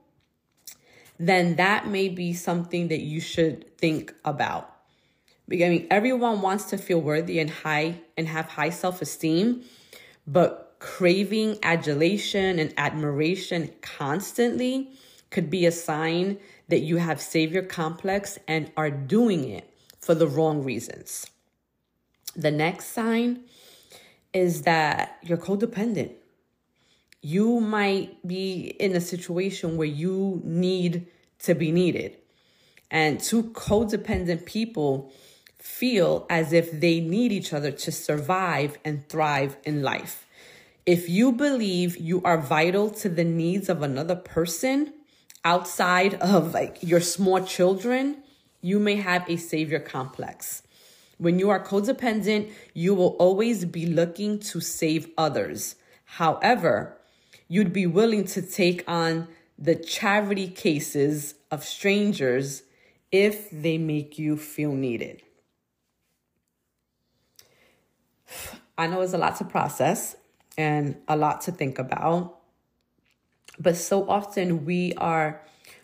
then 1.19 1.55
that 1.55 1.87
may 1.87 2.09
be 2.09 2.33
something 2.33 2.87
that 2.89 3.01
you 3.01 3.19
should 3.19 3.77
think 3.77 4.13
about. 4.25 4.67
I 5.51 5.55
mean, 5.55 5.87
everyone 5.91 6.41
wants 6.41 6.65
to 6.65 6.77
feel 6.77 7.01
worthy 7.01 7.39
and 7.39 7.49
high 7.49 8.01
and 8.17 8.27
have 8.27 8.47
high 8.47 8.69
self 8.69 9.01
esteem, 9.01 9.63
but 10.25 10.75
craving 10.79 11.59
adulation 11.61 12.57
and 12.57 12.73
admiration 12.77 13.71
constantly 13.81 14.91
could 15.29 15.49
be 15.49 15.65
a 15.65 15.71
sign 15.71 16.37
that 16.69 16.79
you 16.79 16.97
have 16.97 17.21
savior 17.21 17.61
complex 17.61 18.39
and 18.47 18.71
are 18.75 18.89
doing 18.89 19.47
it 19.47 19.70
for 20.01 20.15
the 20.15 20.27
wrong 20.27 20.63
reasons. 20.63 21.27
The 22.35 22.51
next 22.51 22.87
sign 22.87 23.41
is 24.33 24.63
that 24.63 25.17
you're 25.21 25.37
codependent. 25.37 26.13
You 27.21 27.59
might 27.59 28.25
be 28.27 28.75
in 28.79 28.95
a 28.95 29.01
situation 29.01 29.77
where 29.77 29.87
you 29.87 30.41
need 30.43 31.07
to 31.39 31.53
be 31.53 31.71
needed. 31.71 32.17
And 32.89 33.19
two 33.19 33.43
codependent 33.43 34.45
people 34.45 35.11
feel 35.59 36.25
as 36.29 36.51
if 36.51 36.71
they 36.71 36.99
need 36.99 37.31
each 37.31 37.53
other 37.53 37.71
to 37.71 37.91
survive 37.91 38.79
and 38.83 39.07
thrive 39.07 39.57
in 39.63 39.83
life. 39.83 40.25
If 40.85 41.07
you 41.07 41.31
believe 41.31 41.97
you 41.97 42.21
are 42.23 42.37
vital 42.37 42.89
to 42.89 43.09
the 43.09 43.23
needs 43.23 43.69
of 43.69 43.83
another 43.83 44.15
person 44.15 44.93
outside 45.45 46.15
of 46.15 46.53
like 46.53 46.79
your 46.81 46.99
small 46.99 47.43
children, 47.43 48.20
you 48.61 48.79
may 48.79 48.95
have 48.95 49.29
a 49.29 49.37
savior 49.37 49.79
complex. 49.79 50.63
When 51.17 51.37
you 51.37 51.49
are 51.49 51.63
codependent, 51.63 52.51
you 52.73 52.93
will 52.93 53.15
always 53.19 53.65
be 53.65 53.85
looking 53.85 54.39
to 54.39 54.59
save 54.59 55.09
others. 55.17 55.75
However, 56.05 56.97
you'd 57.47 57.73
be 57.73 57.85
willing 57.85 58.25
to 58.25 58.41
take 58.41 58.83
on 58.87 59.27
the 59.57 59.75
charity 59.75 60.47
cases 60.47 61.35
of 61.51 61.63
strangers 61.63 62.63
if 63.11 63.49
they 63.51 63.77
make 63.77 64.17
you 64.17 64.37
feel 64.37 64.71
needed. 64.71 65.21
I 68.77 68.87
know 68.87 69.01
it's 69.01 69.13
a 69.13 69.17
lot 69.17 69.35
to 69.37 69.43
process 69.43 70.15
and 70.57 70.95
a 71.07 71.15
lot 71.15 71.41
to 71.41 71.51
think 71.51 71.77
about, 71.77 72.39
but 73.59 73.77
so 73.77 74.09
often 74.09 74.65
we 74.65 74.93
are 74.95 75.41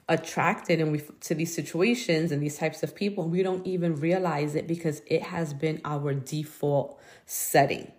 attracted 0.09 0.79
and 0.79 0.91
we 0.91 1.01
to 1.19 1.35
these 1.35 1.53
situations 1.53 2.31
and 2.31 2.41
these 2.41 2.57
types 2.57 2.81
of 2.81 2.95
people 2.95 3.27
we 3.27 3.43
don't 3.43 3.67
even 3.67 3.93
realize 3.95 4.55
it 4.55 4.65
because 4.65 5.01
it 5.05 5.21
has 5.21 5.53
been 5.53 5.81
our 5.83 6.13
default 6.13 6.97
setting 7.25 7.91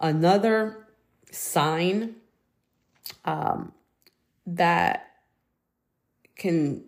another 0.00 0.86
sign 1.32 2.14
um, 3.24 3.72
that 4.46 5.10
can 6.36 6.84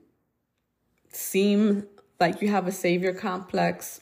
seem 1.11 1.87
like 2.19 2.41
you 2.41 2.49
have 2.49 2.67
a 2.67 2.73
savior 2.73 3.13
complex 3.13 4.01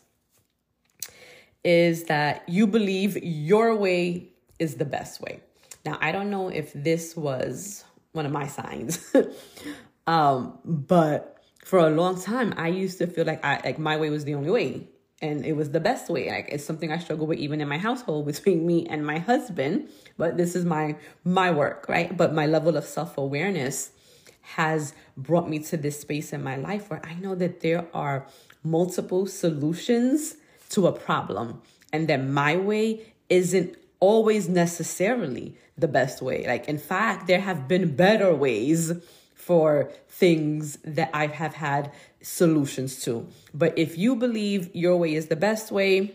is 1.65 2.05
that 2.05 2.49
you 2.49 2.67
believe 2.67 3.17
your 3.23 3.75
way 3.77 4.29
is 4.59 4.77
the 4.77 4.85
best 4.85 5.21
way. 5.21 5.41
Now, 5.85 5.99
I 6.01 6.13
don't 6.13 6.31
know 6.31 6.49
if 6.49 6.73
this 6.73 7.17
was 7.17 7.85
one 8.13 8.27
of 8.27 8.33
my 8.33 8.47
signs, 8.47 9.15
um, 10.07 10.59
but 10.65 11.43
for 11.65 11.79
a 11.79 11.91
long 11.91 12.21
time, 12.21 12.55
I 12.57 12.69
used 12.69 12.99
to 12.99 13.07
feel 13.07 13.25
like 13.25 13.45
I 13.45 13.61
like 13.65 13.79
my 13.79 13.97
way 13.97 14.11
was 14.11 14.25
the 14.25 14.35
only 14.35 14.51
way. 14.51 14.89
And 15.23 15.45
it 15.45 15.53
was 15.53 15.71
the 15.71 15.81
best 15.81 16.09
way. 16.09 16.31
Like 16.31 16.49
it's 16.51 16.65
something 16.65 16.91
i 16.91 16.99
struggle 16.99 17.27
with 17.27 17.39
even 17.39 17.61
in 17.61 17.69
my 17.69 17.79
household 17.79 18.27
between 18.33 18.67
me 18.67 18.87
and 18.87 19.07
my 19.07 19.19
husband. 19.19 19.89
But 20.17 20.37
this 20.37 20.57
is 20.57 20.65
my 20.65 20.97
my 21.25 21.51
work 21.51 21.87
right? 21.89 22.17
But 22.17 22.35
my 22.35 22.47
level 22.47 22.77
of 22.77 22.85
self-awareness 22.85 23.93
has 24.43 24.95
brought 25.17 25.49
me 25.49 25.59
to 25.59 25.77
this 25.77 26.01
space 26.01 26.33
in 26.33 26.43
my 26.43 26.57
life 26.57 26.91
where 26.91 27.01
i 27.05 27.15
know 27.15 27.35
that 27.35 27.61
there 27.61 27.87
are 27.95 28.27
multiple 28.65 29.27
solutions 29.27 30.37
to 30.71 30.87
a 30.87 30.93
problem 30.93 31.61
and 31.93 32.09
that 32.09 32.25
my 32.25 32.57
way 32.57 33.01
isn't 33.29 33.77
always 34.01 34.49
necessarily 34.49 35.57
the 35.77 35.89
best 35.89 36.23
way. 36.23 36.47
Like 36.47 36.69
in 36.69 36.79
fact 36.79 37.27
there 37.27 37.41
have 37.41 37.69
been 37.69 37.95
better 37.95 38.35
ways 38.35 38.93
for 39.51 39.91
things 40.07 40.79
that 40.85 41.11
I 41.13 41.27
have 41.27 41.55
had 41.55 41.91
solutions 42.23 43.03
to. 43.03 43.27
But 43.53 43.77
if 43.77 43.99
you 43.99 44.15
believe 44.15 44.71
your 44.77 44.97
way 44.97 45.13
is 45.17 45.27
the 45.27 45.35
best 45.35 45.73
way, 45.73 46.15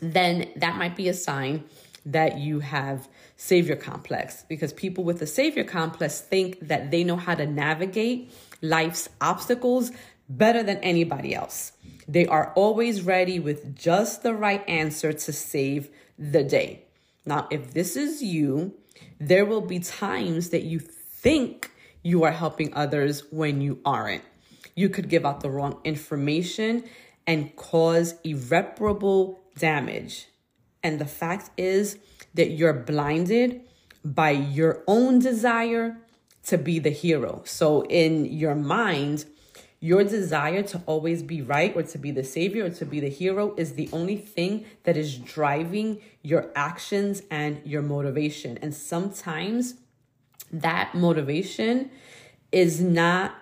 then 0.00 0.48
that 0.54 0.76
might 0.76 0.94
be 0.94 1.08
a 1.08 1.14
sign 1.14 1.64
that 2.06 2.38
you 2.38 2.60
have 2.60 3.08
savior 3.34 3.74
complex 3.74 4.44
because 4.48 4.72
people 4.72 5.02
with 5.02 5.20
a 5.20 5.26
savior 5.26 5.64
complex 5.64 6.20
think 6.20 6.60
that 6.68 6.92
they 6.92 7.02
know 7.02 7.16
how 7.16 7.34
to 7.34 7.44
navigate 7.44 8.32
life's 8.62 9.08
obstacles 9.20 9.90
better 10.28 10.62
than 10.62 10.76
anybody 10.76 11.34
else. 11.34 11.72
They 12.06 12.24
are 12.24 12.52
always 12.54 13.02
ready 13.02 13.40
with 13.40 13.74
just 13.74 14.22
the 14.22 14.32
right 14.32 14.62
answer 14.68 15.12
to 15.12 15.32
save 15.32 15.90
the 16.16 16.44
day. 16.44 16.84
Now, 17.26 17.48
if 17.50 17.74
this 17.74 17.96
is 17.96 18.22
you, 18.22 18.74
there 19.18 19.44
will 19.44 19.60
be 19.60 19.80
times 19.80 20.50
that 20.50 20.62
you 20.62 20.78
think 20.78 21.72
you 22.04 22.22
are 22.22 22.30
helping 22.30 22.72
others 22.74 23.24
when 23.32 23.60
you 23.60 23.80
aren't. 23.84 24.22
You 24.76 24.88
could 24.88 25.08
give 25.08 25.26
out 25.26 25.40
the 25.40 25.50
wrong 25.50 25.80
information 25.82 26.84
and 27.26 27.56
cause 27.56 28.14
irreparable 28.22 29.40
damage. 29.58 30.28
And 30.82 31.00
the 31.00 31.06
fact 31.06 31.50
is 31.56 31.98
that 32.34 32.50
you're 32.50 32.74
blinded 32.74 33.62
by 34.04 34.30
your 34.30 34.82
own 34.86 35.18
desire 35.18 35.96
to 36.44 36.58
be 36.58 36.78
the 36.78 36.90
hero. 36.90 37.42
So, 37.46 37.82
in 37.86 38.26
your 38.26 38.54
mind, 38.54 39.24
your 39.80 40.04
desire 40.04 40.62
to 40.62 40.82
always 40.84 41.22
be 41.22 41.40
right 41.40 41.74
or 41.74 41.82
to 41.84 41.98
be 41.98 42.10
the 42.10 42.24
savior 42.24 42.66
or 42.66 42.70
to 42.70 42.84
be 42.84 43.00
the 43.00 43.08
hero 43.08 43.54
is 43.56 43.74
the 43.74 43.88
only 43.92 44.16
thing 44.16 44.66
that 44.82 44.96
is 44.96 45.16
driving 45.16 46.00
your 46.22 46.50
actions 46.54 47.22
and 47.30 47.62
your 47.64 47.82
motivation. 47.82 48.58
And 48.60 48.74
sometimes 48.74 49.74
that 50.52 50.94
motivation 50.94 51.90
is 52.52 52.80
not 52.80 53.34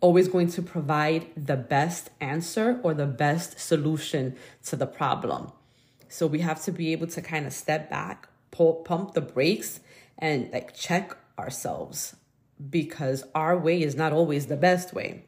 always 0.00 0.28
going 0.28 0.48
to 0.48 0.62
provide 0.62 1.26
the 1.36 1.56
best 1.56 2.10
answer 2.20 2.80
or 2.82 2.94
the 2.94 3.06
best 3.06 3.58
solution 3.58 4.36
to 4.64 4.76
the 4.76 4.86
problem. 4.86 5.50
So 6.08 6.26
we 6.26 6.40
have 6.40 6.62
to 6.64 6.72
be 6.72 6.92
able 6.92 7.08
to 7.08 7.22
kind 7.22 7.46
of 7.46 7.52
step 7.52 7.90
back, 7.90 8.28
pull, 8.50 8.74
pump 8.74 9.14
the 9.14 9.20
brakes, 9.20 9.80
and 10.18 10.50
like 10.52 10.74
check 10.74 11.16
ourselves 11.38 12.16
because 12.70 13.24
our 13.34 13.58
way 13.58 13.82
is 13.82 13.94
not 13.94 14.12
always 14.12 14.46
the 14.46 14.56
best 14.56 14.94
way. 14.94 15.24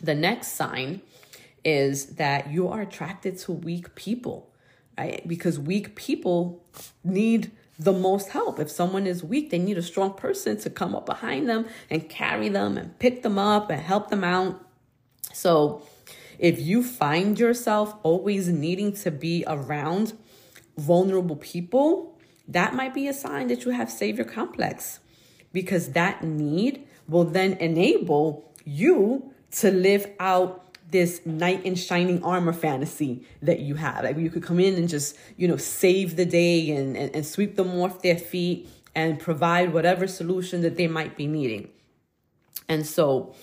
The 0.00 0.14
next 0.14 0.48
sign 0.48 1.02
is 1.64 2.06
that 2.16 2.50
you 2.50 2.68
are 2.68 2.80
attracted 2.80 3.38
to 3.38 3.52
weak 3.52 3.94
people, 3.94 4.50
right? 4.96 5.26
Because 5.26 5.58
weak 5.58 5.96
people 5.96 6.64
need 7.02 7.50
the 7.78 7.92
most 7.92 8.30
help. 8.30 8.58
If 8.58 8.70
someone 8.70 9.06
is 9.06 9.22
weak, 9.22 9.50
they 9.50 9.58
need 9.58 9.78
a 9.78 9.82
strong 9.82 10.14
person 10.14 10.56
to 10.58 10.70
come 10.70 10.94
up 10.94 11.06
behind 11.06 11.48
them 11.48 11.66
and 11.88 12.08
carry 12.08 12.48
them 12.48 12.76
and 12.76 12.98
pick 12.98 13.22
them 13.22 13.38
up 13.38 13.70
and 13.70 13.80
help 13.80 14.10
them 14.10 14.24
out. 14.24 14.60
So, 15.32 15.82
if 16.38 16.60
you 16.60 16.82
find 16.82 17.38
yourself 17.38 17.94
always 18.02 18.48
needing 18.48 18.92
to 18.94 19.10
be 19.10 19.44
around 19.46 20.12
vulnerable 20.76 21.36
people, 21.36 22.18
that 22.46 22.74
might 22.74 22.94
be 22.94 23.08
a 23.08 23.12
sign 23.12 23.48
that 23.48 23.64
you 23.64 23.72
have 23.72 23.90
savior 23.90 24.24
complex 24.24 25.00
because 25.52 25.92
that 25.92 26.22
need 26.22 26.86
will 27.08 27.24
then 27.24 27.54
enable 27.54 28.52
you 28.64 29.32
to 29.50 29.70
live 29.70 30.06
out 30.20 30.67
this 30.90 31.24
knight 31.26 31.64
in 31.64 31.74
shining 31.74 32.22
armor 32.24 32.52
fantasy 32.52 33.24
that 33.42 33.60
you 33.60 33.74
have. 33.74 34.04
Like 34.04 34.16
you 34.16 34.30
could 34.30 34.42
come 34.42 34.58
in 34.58 34.74
and 34.74 34.88
just, 34.88 35.16
you 35.36 35.46
know, 35.46 35.56
save 35.56 36.16
the 36.16 36.24
day 36.24 36.70
and, 36.70 36.96
and, 36.96 37.14
and 37.14 37.26
sweep 37.26 37.56
them 37.56 37.78
off 37.80 38.02
their 38.02 38.16
feet 38.16 38.68
and 38.94 39.18
provide 39.18 39.72
whatever 39.72 40.06
solution 40.06 40.62
that 40.62 40.76
they 40.76 40.86
might 40.86 41.16
be 41.16 41.26
needing. 41.26 41.68
And 42.68 42.86
so, 42.86 43.34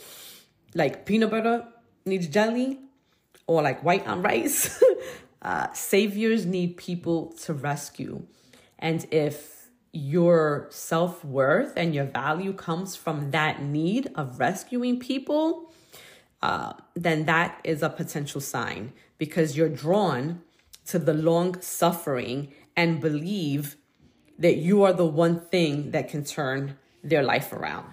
like 0.74 1.06
peanut 1.06 1.32
butter 1.32 1.66
needs 2.06 2.28
jelly, 2.28 2.80
or 3.48 3.62
like 3.62 3.84
white 3.84 4.06
on 4.08 4.22
rice, 4.22 4.84
uh, 5.42 5.72
saviors 5.74 6.46
need 6.46 6.78
people 6.78 7.32
to 7.44 7.54
rescue. 7.54 8.26
And 8.80 9.06
if 9.12 9.70
your 9.92 10.68
self 10.72 11.24
worth 11.24 11.74
and 11.78 11.96
your 11.96 12.06
value 12.06 12.54
comes 12.54 12.96
from 12.96 13.32
that 13.32 13.62
need 13.62 14.12
of 14.16 14.40
rescuing 14.40 15.00
people, 15.00 15.72
uh, 16.46 16.74
then 16.94 17.26
that 17.26 17.60
is 17.64 17.82
a 17.82 17.90
potential 17.90 18.40
sign 18.40 18.94
because 19.18 19.58
you're 19.58 19.76
drawn 19.86 20.44
to 20.86 21.00
the 21.00 21.14
long 21.14 21.60
suffering 21.60 22.54
and 22.78 23.02
believe 23.02 23.78
that 24.38 24.58
you 24.58 24.84
are 24.84 24.94
the 24.94 25.08
one 25.26 25.40
thing 25.40 25.90
that 25.90 26.08
can 26.08 26.24
turn 26.24 26.78
their 27.04 27.24
life 27.24 27.52
around. 27.52 27.88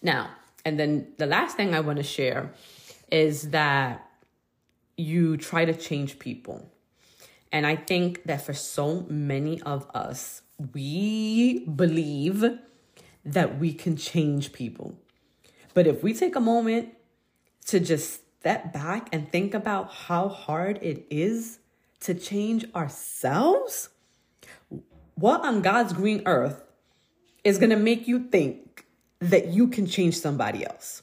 Now, 0.00 0.30
and 0.64 0.80
then 0.80 1.12
the 1.18 1.26
last 1.26 1.58
thing 1.58 1.74
I 1.74 1.80
want 1.80 1.98
to 1.98 2.02
share 2.02 2.54
is 3.12 3.50
that 3.50 4.08
you 4.96 5.36
try 5.36 5.66
to 5.66 5.74
change 5.74 6.18
people. 6.18 6.72
And 7.52 7.66
I 7.66 7.76
think 7.76 8.24
that 8.24 8.40
for 8.46 8.54
so 8.54 9.04
many 9.10 9.60
of 9.62 9.86
us, 9.94 10.40
we 10.72 11.66
believe 11.66 12.44
that 13.26 13.58
we 13.58 13.74
can 13.74 13.94
change 13.96 14.54
people. 14.54 14.98
But 15.74 15.86
if 15.86 16.02
we 16.02 16.14
take 16.14 16.34
a 16.34 16.40
moment 16.40 16.96
to 17.66 17.80
just 17.80 18.20
step 18.40 18.72
back 18.72 19.08
and 19.12 19.30
think 19.30 19.54
about 19.54 19.92
how 19.92 20.28
hard 20.28 20.78
it 20.82 21.06
is 21.10 21.58
to 22.00 22.14
change 22.14 22.64
ourselves, 22.74 23.88
what 25.14 25.40
on 25.42 25.62
God's 25.62 25.92
green 25.92 26.22
earth 26.26 26.62
is 27.42 27.58
going 27.58 27.70
to 27.70 27.76
make 27.76 28.06
you 28.06 28.28
think 28.28 28.86
that 29.18 29.48
you 29.48 29.68
can 29.68 29.86
change 29.86 30.16
somebody 30.16 30.64
else? 30.64 31.02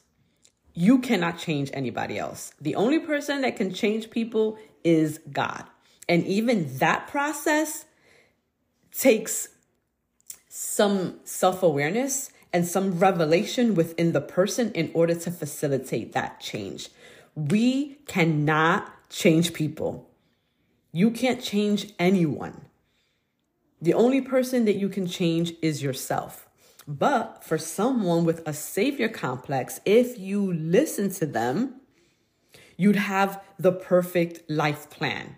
You 0.73 0.99
cannot 0.99 1.37
change 1.37 1.69
anybody 1.73 2.17
else. 2.17 2.53
The 2.61 2.75
only 2.75 2.99
person 2.99 3.41
that 3.41 3.57
can 3.57 3.73
change 3.73 4.09
people 4.09 4.57
is 4.83 5.19
God. 5.31 5.65
And 6.07 6.25
even 6.25 6.77
that 6.77 7.07
process 7.07 7.85
takes 8.91 9.49
some 10.47 11.19
self 11.23 11.63
awareness 11.63 12.31
and 12.53 12.67
some 12.67 12.99
revelation 12.99 13.73
within 13.73 14.11
the 14.11 14.21
person 14.21 14.71
in 14.73 14.91
order 14.93 15.15
to 15.15 15.31
facilitate 15.31 16.13
that 16.13 16.39
change. 16.39 16.89
We 17.35 17.95
cannot 18.05 19.09
change 19.09 19.53
people. 19.53 20.09
You 20.91 21.09
can't 21.09 21.41
change 21.41 21.91
anyone. 21.97 22.65
The 23.81 23.95
only 23.95 24.21
person 24.21 24.65
that 24.65 24.75
you 24.75 24.87
can 24.87 25.07
change 25.07 25.53
is 25.61 25.81
yourself. 25.81 26.47
But 26.87 27.43
for 27.43 27.57
someone 27.57 28.23
with 28.23 28.47
a 28.47 28.53
savior 28.53 29.09
complex, 29.09 29.79
if 29.85 30.19
you 30.19 30.53
listen 30.53 31.09
to 31.13 31.25
them, 31.25 31.81
you'd 32.77 32.95
have 32.95 33.41
the 33.57 33.71
perfect 33.71 34.49
life 34.49 34.89
plan, 34.89 35.37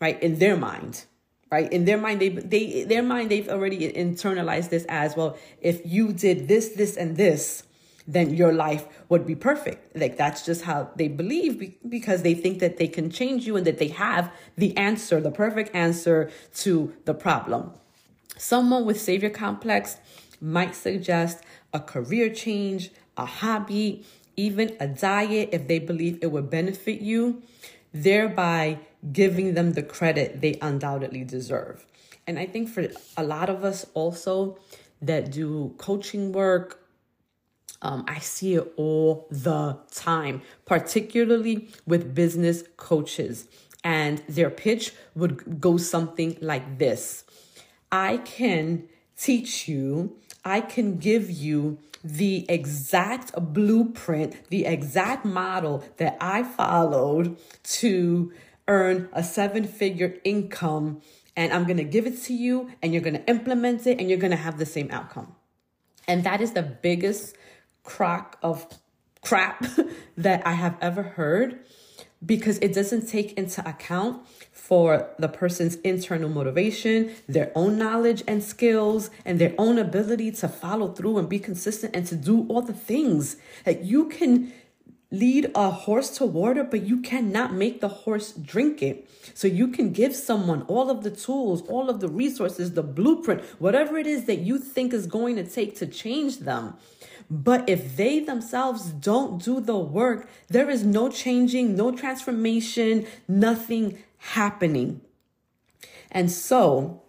right? 0.00 0.22
In 0.22 0.38
their 0.38 0.56
mind 0.56 1.04
right? 1.50 1.70
In 1.72 1.84
their 1.84 1.98
mind 1.98 2.20
they 2.20 2.28
they 2.28 2.84
their 2.84 3.02
mind 3.02 3.30
they've 3.30 3.48
already 3.48 3.90
internalized 3.92 4.70
this 4.70 4.84
as 4.88 5.16
well 5.16 5.36
if 5.60 5.80
you 5.84 6.12
did 6.12 6.48
this 6.48 6.70
this 6.70 6.96
and 6.96 7.16
this 7.16 7.64
then 8.06 8.34
your 8.34 8.52
life 8.52 8.86
would 9.08 9.26
be 9.26 9.34
perfect. 9.34 9.96
Like 9.96 10.18
that's 10.18 10.44
just 10.44 10.62
how 10.62 10.90
they 10.96 11.08
believe 11.08 11.74
because 11.88 12.20
they 12.20 12.34
think 12.34 12.58
that 12.58 12.76
they 12.76 12.86
can 12.86 13.10
change 13.10 13.46
you 13.46 13.56
and 13.56 13.66
that 13.66 13.78
they 13.78 13.88
have 13.88 14.30
the 14.56 14.76
answer 14.76 15.20
the 15.20 15.30
perfect 15.30 15.74
answer 15.74 16.30
to 16.56 16.92
the 17.04 17.14
problem. 17.14 17.72
Someone 18.36 18.84
with 18.84 19.00
savior 19.00 19.30
complex 19.30 19.96
might 20.40 20.74
suggest 20.74 21.42
a 21.72 21.80
career 21.80 22.28
change 22.28 22.90
a 23.16 23.26
hobby 23.26 24.04
even 24.36 24.76
a 24.80 24.88
diet 24.88 25.50
if 25.52 25.68
they 25.68 25.78
believe 25.78 26.18
it 26.20 26.30
would 26.32 26.50
benefit 26.50 27.00
you 27.00 27.42
thereby 27.92 28.78
giving 29.12 29.54
them 29.54 29.72
the 29.72 29.82
credit 29.82 30.40
they 30.40 30.58
undoubtedly 30.60 31.24
deserve. 31.24 31.84
And 32.26 32.38
I 32.38 32.46
think 32.46 32.68
for 32.68 32.88
a 33.16 33.22
lot 33.24 33.50
of 33.50 33.64
us 33.64 33.86
also 33.94 34.58
that 35.02 35.30
do 35.30 35.74
coaching 35.78 36.32
work, 36.32 36.80
um, 37.82 38.04
I 38.08 38.18
see 38.20 38.54
it 38.54 38.72
all 38.76 39.26
the 39.30 39.78
time, 39.90 40.40
particularly 40.64 41.68
with 41.86 42.14
business 42.14 42.64
coaches. 42.76 43.46
And 43.82 44.22
their 44.26 44.48
pitch 44.48 44.92
would 45.14 45.60
go 45.60 45.76
something 45.76 46.38
like 46.40 46.78
this 46.78 47.24
I 47.92 48.16
can 48.18 48.88
teach 49.16 49.68
you 49.68 50.16
I 50.44 50.60
can 50.60 50.98
give 50.98 51.30
you 51.30 51.78
the 52.02 52.44
exact 52.50 53.32
blueprint, 53.54 54.50
the 54.50 54.66
exact 54.66 55.24
model 55.24 55.82
that 55.96 56.18
I 56.20 56.42
followed 56.42 57.38
to 57.62 58.32
earn 58.68 59.08
a 59.12 59.22
seven 59.22 59.64
figure 59.64 60.16
income. 60.24 61.00
And 61.36 61.52
I'm 61.52 61.64
going 61.64 61.78
to 61.78 61.84
give 61.84 62.06
it 62.06 62.22
to 62.24 62.34
you, 62.34 62.70
and 62.80 62.92
you're 62.92 63.02
going 63.02 63.16
to 63.16 63.28
implement 63.28 63.86
it, 63.86 63.98
and 63.98 64.08
you're 64.08 64.18
going 64.18 64.30
to 64.30 64.36
have 64.36 64.58
the 64.58 64.66
same 64.66 64.90
outcome. 64.90 65.34
And 66.06 66.22
that 66.24 66.40
is 66.40 66.52
the 66.52 66.62
biggest 66.62 67.36
crock 67.82 68.38
of 68.42 68.66
crap 69.20 69.64
that 70.16 70.46
I 70.46 70.52
have 70.52 70.76
ever 70.80 71.02
heard 71.02 71.60
because 72.24 72.58
it 72.58 72.72
doesn't 72.72 73.06
take 73.06 73.32
into 73.34 73.66
account 73.68 74.26
for 74.52 75.10
the 75.18 75.28
person's 75.28 75.76
internal 75.76 76.28
motivation, 76.28 77.14
their 77.28 77.52
own 77.54 77.76
knowledge 77.76 78.22
and 78.26 78.42
skills, 78.42 79.10
and 79.24 79.38
their 79.38 79.54
own 79.58 79.78
ability 79.78 80.30
to 80.32 80.48
follow 80.48 80.88
through 80.92 81.18
and 81.18 81.28
be 81.28 81.38
consistent 81.38 81.94
and 81.94 82.06
to 82.06 82.16
do 82.16 82.46
all 82.48 82.62
the 82.62 82.72
things. 82.72 83.36
That 83.64 83.84
you 83.84 84.08
can 84.08 84.52
lead 85.18 85.50
a 85.54 85.70
horse 85.70 86.10
to 86.18 86.26
water, 86.26 86.64
but 86.64 86.82
you 86.82 87.00
cannot 87.00 87.52
make 87.52 87.80
the 87.80 87.88
horse 87.88 88.32
drink 88.32 88.82
it. 88.82 89.08
So 89.34 89.46
you 89.46 89.68
can 89.68 89.92
give 89.92 90.14
someone 90.14 90.62
all 90.62 90.90
of 90.90 91.02
the 91.02 91.10
tools, 91.10 91.62
all 91.68 91.88
of 91.88 92.00
the 92.00 92.08
resources, 92.08 92.72
the 92.72 92.82
blueprint, 92.82 93.42
whatever 93.58 93.96
it 93.96 94.06
is 94.06 94.24
that 94.24 94.40
you 94.40 94.58
think 94.58 94.92
is 94.92 95.06
going 95.06 95.36
to 95.36 95.44
take 95.44 95.76
to 95.76 95.86
change 95.86 96.38
them. 96.40 96.74
But 97.30 97.68
if 97.68 97.96
they 97.96 98.20
themselves 98.20 98.86
don't 98.90 99.42
do 99.42 99.60
the 99.60 99.78
work, 99.78 100.28
there 100.48 100.68
is 100.68 100.84
no 100.84 101.08
changing, 101.08 101.74
no 101.74 101.90
transformation, 101.92 103.06
nothing 103.26 104.02
happening. 104.18 105.00
And 106.10 106.30
so, 106.30 107.02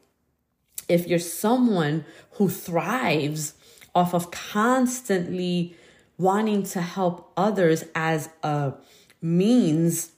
if 0.87 1.07
you're 1.07 1.19
someone 1.19 2.05
who 2.31 2.49
thrives 2.49 3.53
off 3.93 4.13
of 4.13 4.31
constantly 4.31 5.75
wanting 6.17 6.63
to 6.63 6.81
help 6.81 7.31
others 7.35 7.83
as 7.93 8.29
a 8.43 8.73
means 9.21 10.11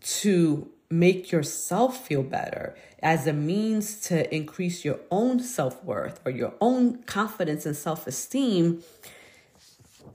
to 0.00 0.68
make 0.90 1.32
yourself 1.32 2.06
feel 2.06 2.22
better, 2.22 2.76
as 3.02 3.26
a 3.26 3.32
means 3.32 4.00
to 4.00 4.32
increase 4.34 4.84
your 4.84 5.00
own 5.10 5.40
self 5.40 5.82
worth 5.84 6.20
or 6.24 6.30
your 6.30 6.54
own 6.60 7.02
confidence 7.04 7.66
and 7.66 7.76
self 7.76 8.06
esteem, 8.06 8.82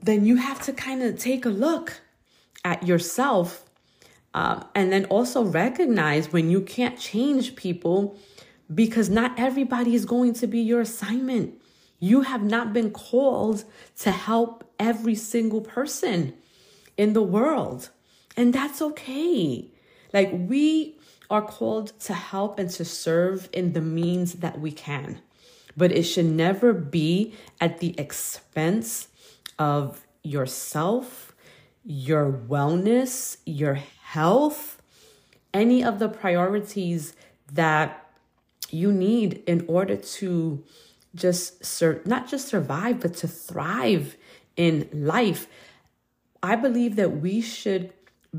then 0.02 0.24
you 0.24 0.36
have 0.36 0.62
to 0.62 0.72
kind 0.72 1.02
of 1.02 1.18
take 1.18 1.44
a 1.44 1.50
look 1.50 2.00
at 2.64 2.86
yourself 2.86 3.64
um, 4.34 4.64
and 4.74 4.92
then 4.92 5.04
also 5.06 5.42
recognize 5.42 6.32
when 6.32 6.50
you 6.50 6.60
can't 6.60 6.98
change 6.98 7.56
people 7.56 8.16
because 8.72 9.08
not 9.08 9.38
everybody 9.38 9.94
is 9.94 10.04
going 10.04 10.34
to 10.34 10.46
be 10.46 10.60
your 10.60 10.80
assignment. 10.80 11.60
You 11.98 12.22
have 12.22 12.42
not 12.42 12.72
been 12.72 12.90
called 12.90 13.64
to 14.00 14.10
help 14.10 14.64
every 14.78 15.14
single 15.14 15.60
person 15.60 16.34
in 16.96 17.12
the 17.12 17.22
world. 17.22 17.90
And 18.36 18.52
that's 18.52 18.80
okay. 18.80 19.70
Like, 20.12 20.30
we 20.32 20.98
are 21.30 21.42
called 21.42 21.98
to 22.00 22.14
help 22.14 22.58
and 22.58 22.70
to 22.70 22.84
serve 22.84 23.48
in 23.52 23.72
the 23.72 23.80
means 23.80 24.34
that 24.34 24.60
we 24.60 24.72
can, 24.72 25.20
but 25.76 25.92
it 25.92 26.04
should 26.04 26.26
never 26.26 26.72
be 26.72 27.34
at 27.60 27.78
the 27.80 27.98
expense 27.98 29.08
of 29.58 30.06
yourself, 30.22 31.34
your 31.84 32.32
wellness, 32.32 33.38
your 33.44 33.74
health, 34.02 34.80
any 35.52 35.84
of 35.84 35.98
the 35.98 36.08
priorities 36.08 37.14
that 37.52 38.06
you 38.70 38.92
need 38.92 39.42
in 39.46 39.64
order 39.66 39.96
to 39.96 40.64
just 41.14 41.64
sur- 41.64 42.02
not 42.04 42.28
just 42.28 42.48
survive 42.48 43.00
but 43.00 43.14
to 43.14 43.28
thrive 43.28 44.16
in 44.56 44.88
life. 44.92 45.46
I 46.42 46.56
believe 46.56 46.96
that 46.96 47.20
we 47.20 47.40
should 47.40 47.92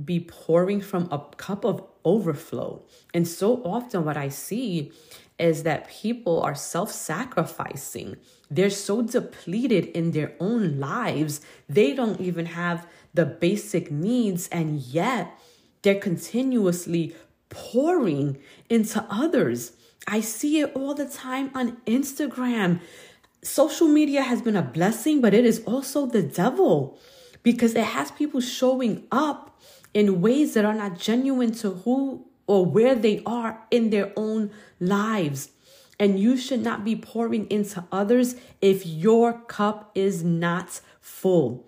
be 0.05 0.19
pouring 0.19 0.81
from 0.81 1.09
a 1.11 1.19
cup 1.37 1.65
of 1.65 1.83
overflow. 2.05 2.83
And 3.13 3.27
so 3.27 3.61
often 3.63 4.05
what 4.05 4.17
i 4.17 4.29
see 4.29 4.91
is 5.37 5.63
that 5.63 5.89
people 5.89 6.41
are 6.41 6.55
self-sacrificing. 6.55 8.17
They're 8.51 8.69
so 8.69 9.01
depleted 9.01 9.85
in 9.85 10.11
their 10.11 10.33
own 10.39 10.79
lives 10.79 11.41
they 11.67 11.93
don't 11.93 12.19
even 12.19 12.47
have 12.47 12.85
the 13.13 13.25
basic 13.25 13.89
needs 13.89 14.47
and 14.49 14.79
yet 14.81 15.39
they're 15.81 15.95
continuously 15.99 17.15
pouring 17.49 18.37
into 18.69 19.05
others. 19.09 19.71
I 20.07 20.21
see 20.21 20.59
it 20.59 20.75
all 20.75 20.93
the 20.93 21.07
time 21.07 21.51
on 21.53 21.77
Instagram. 21.85 22.79
Social 23.41 23.87
media 23.87 24.21
has 24.21 24.41
been 24.41 24.55
a 24.55 24.61
blessing, 24.61 25.21
but 25.21 25.33
it 25.33 25.45
is 25.45 25.63
also 25.65 26.05
the 26.05 26.23
devil 26.23 26.97
because 27.43 27.75
it 27.75 27.85
has 27.85 28.11
people 28.11 28.41
showing 28.41 29.07
up 29.11 29.59
in 29.93 30.21
ways 30.21 30.53
that 30.53 30.65
are 30.65 30.73
not 30.73 30.99
genuine 30.99 31.51
to 31.51 31.71
who 31.71 32.25
or 32.47 32.65
where 32.65 32.95
they 32.95 33.21
are 33.25 33.61
in 33.71 33.89
their 33.89 34.11
own 34.15 34.51
lives. 34.79 35.51
And 35.99 36.19
you 36.19 36.37
should 36.37 36.61
not 36.61 36.85
be 36.85 36.95
pouring 36.95 37.45
into 37.47 37.83
others 37.91 38.35
if 38.61 38.85
your 38.85 39.33
cup 39.33 39.91
is 39.95 40.23
not 40.23 40.81
full. 41.01 41.65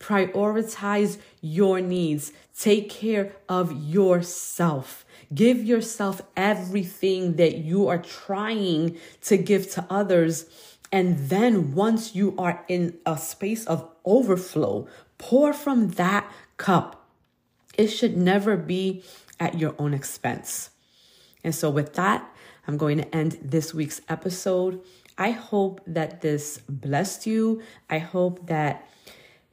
Prioritize 0.00 1.18
your 1.40 1.80
needs. 1.80 2.32
Take 2.58 2.88
care 2.88 3.36
of 3.48 3.72
yourself. 3.72 5.04
Give 5.34 5.62
yourself 5.62 6.22
everything 6.36 7.36
that 7.36 7.58
you 7.58 7.88
are 7.88 7.98
trying 7.98 8.96
to 9.22 9.36
give 9.36 9.70
to 9.72 9.86
others. 9.90 10.46
And 10.90 11.18
then 11.28 11.74
once 11.74 12.14
you 12.14 12.34
are 12.38 12.64
in 12.68 12.98
a 13.04 13.18
space 13.18 13.66
of 13.66 13.88
overflow, 14.04 14.88
pour 15.18 15.52
from 15.52 15.90
that 15.90 16.30
cup. 16.56 17.06
It 17.76 17.88
should 17.88 18.16
never 18.16 18.56
be 18.56 19.02
at 19.38 19.58
your 19.58 19.74
own 19.78 19.94
expense. 19.94 20.70
And 21.44 21.54
so, 21.54 21.70
with 21.70 21.94
that, 21.94 22.28
I'm 22.66 22.76
going 22.76 22.98
to 22.98 23.14
end 23.14 23.38
this 23.42 23.72
week's 23.72 24.00
episode. 24.08 24.80
I 25.16 25.30
hope 25.30 25.80
that 25.86 26.20
this 26.20 26.58
blessed 26.68 27.26
you. 27.26 27.62
I 27.88 27.98
hope 27.98 28.46
that 28.46 28.88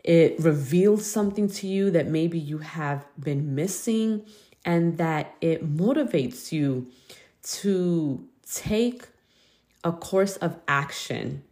it 0.03 0.39
reveals 0.39 1.09
something 1.09 1.49
to 1.49 1.67
you 1.67 1.89
that 1.91 2.07
maybe 2.07 2.37
you 2.37 2.59
have 2.59 3.05
been 3.19 3.55
missing 3.55 4.25
and 4.65 4.97
that 4.97 5.35
it 5.39 5.77
motivates 5.77 6.51
you 6.51 6.87
to 7.43 8.27
take 8.51 9.07
a 9.83 9.91
course 9.91 10.35
of 10.37 10.57
action 10.67 11.43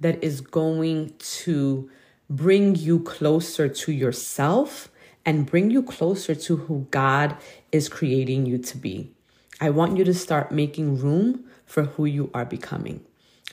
that 0.00 0.22
is 0.22 0.40
going 0.40 1.14
to 1.18 1.88
bring 2.28 2.74
you 2.74 2.98
closer 3.00 3.68
to 3.68 3.92
yourself 3.92 4.88
and 5.24 5.46
bring 5.46 5.70
you 5.70 5.82
closer 5.82 6.34
to 6.34 6.56
who 6.56 6.86
God 6.90 7.36
is 7.72 7.88
creating 7.88 8.46
you 8.46 8.58
to 8.58 8.76
be. 8.76 9.12
I 9.60 9.70
want 9.70 9.96
you 9.96 10.04
to 10.04 10.14
start 10.14 10.52
making 10.52 10.98
room 11.00 11.44
for 11.64 11.84
who 11.84 12.04
you 12.04 12.30
are 12.34 12.44
becoming. 12.44 13.04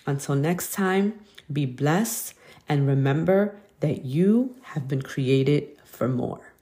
Until 0.06 0.36
next 0.36 0.74
time, 0.74 1.20
be 1.52 1.66
blessed 1.66 2.34
and 2.68 2.88
remember 2.88 3.56
that 3.80 4.06
you 4.06 4.56
have 4.64 4.88
been 4.88 5.02
created 5.02 5.78
for 5.86 6.08
more. 6.08 6.53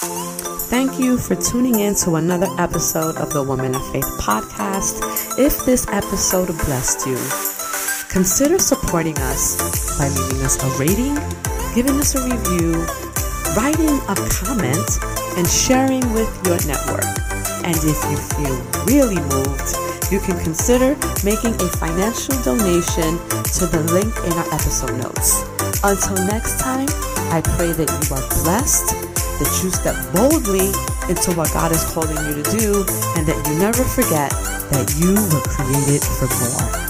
Thank 0.00 0.98
you 0.98 1.18
for 1.18 1.34
tuning 1.34 1.80
in 1.80 1.94
to 1.96 2.14
another 2.14 2.48
episode 2.58 3.16
of 3.16 3.34
the 3.34 3.42
Woman 3.42 3.74
of 3.74 3.92
Faith 3.92 4.08
podcast. 4.16 5.04
If 5.38 5.66
this 5.66 5.86
episode 5.88 6.46
blessed 6.64 7.06
you, 7.06 7.20
consider 8.08 8.58
supporting 8.58 9.18
us 9.18 9.60
by 9.98 10.08
leaving 10.08 10.40
us 10.40 10.56
a 10.56 10.68
rating, 10.80 11.20
giving 11.74 12.00
us 12.00 12.16
a 12.16 12.24
review, 12.24 12.80
writing 13.52 14.00
a 14.08 14.16
comment, 14.40 14.88
and 15.36 15.46
sharing 15.46 16.00
with 16.16 16.32
your 16.48 16.56
network. 16.64 17.04
And 17.68 17.76
if 17.84 18.00
you 18.08 18.16
feel 18.40 18.56
really 18.88 19.20
moved, 19.28 19.76
you 20.08 20.18
can 20.20 20.40
consider 20.40 20.96
making 21.28 21.60
a 21.60 21.68
financial 21.76 22.40
donation 22.40 23.20
to 23.60 23.68
the 23.68 23.84
link 23.92 24.16
in 24.24 24.32
our 24.32 24.48
episode 24.48 24.96
notes. 24.96 25.44
Until 25.84 26.16
next 26.24 26.58
time, 26.58 26.88
I 27.28 27.42
pray 27.44 27.72
that 27.72 27.90
you 27.92 28.16
are 28.16 28.24
blessed, 28.42 29.09
that 29.40 29.60
you 29.64 29.70
step 29.70 29.96
boldly 30.12 30.68
into 31.08 31.32
what 31.32 31.50
God 31.52 31.72
is 31.72 31.82
calling 31.92 32.16
you 32.28 32.42
to 32.42 32.44
do, 32.58 32.84
and 33.16 33.26
that 33.26 33.40
you 33.48 33.58
never 33.58 33.82
forget 33.82 34.30
that 34.70 34.94
you 35.00 35.14
were 35.16 35.42
created 35.48 36.04
for 36.04 36.28
more. 36.28 36.89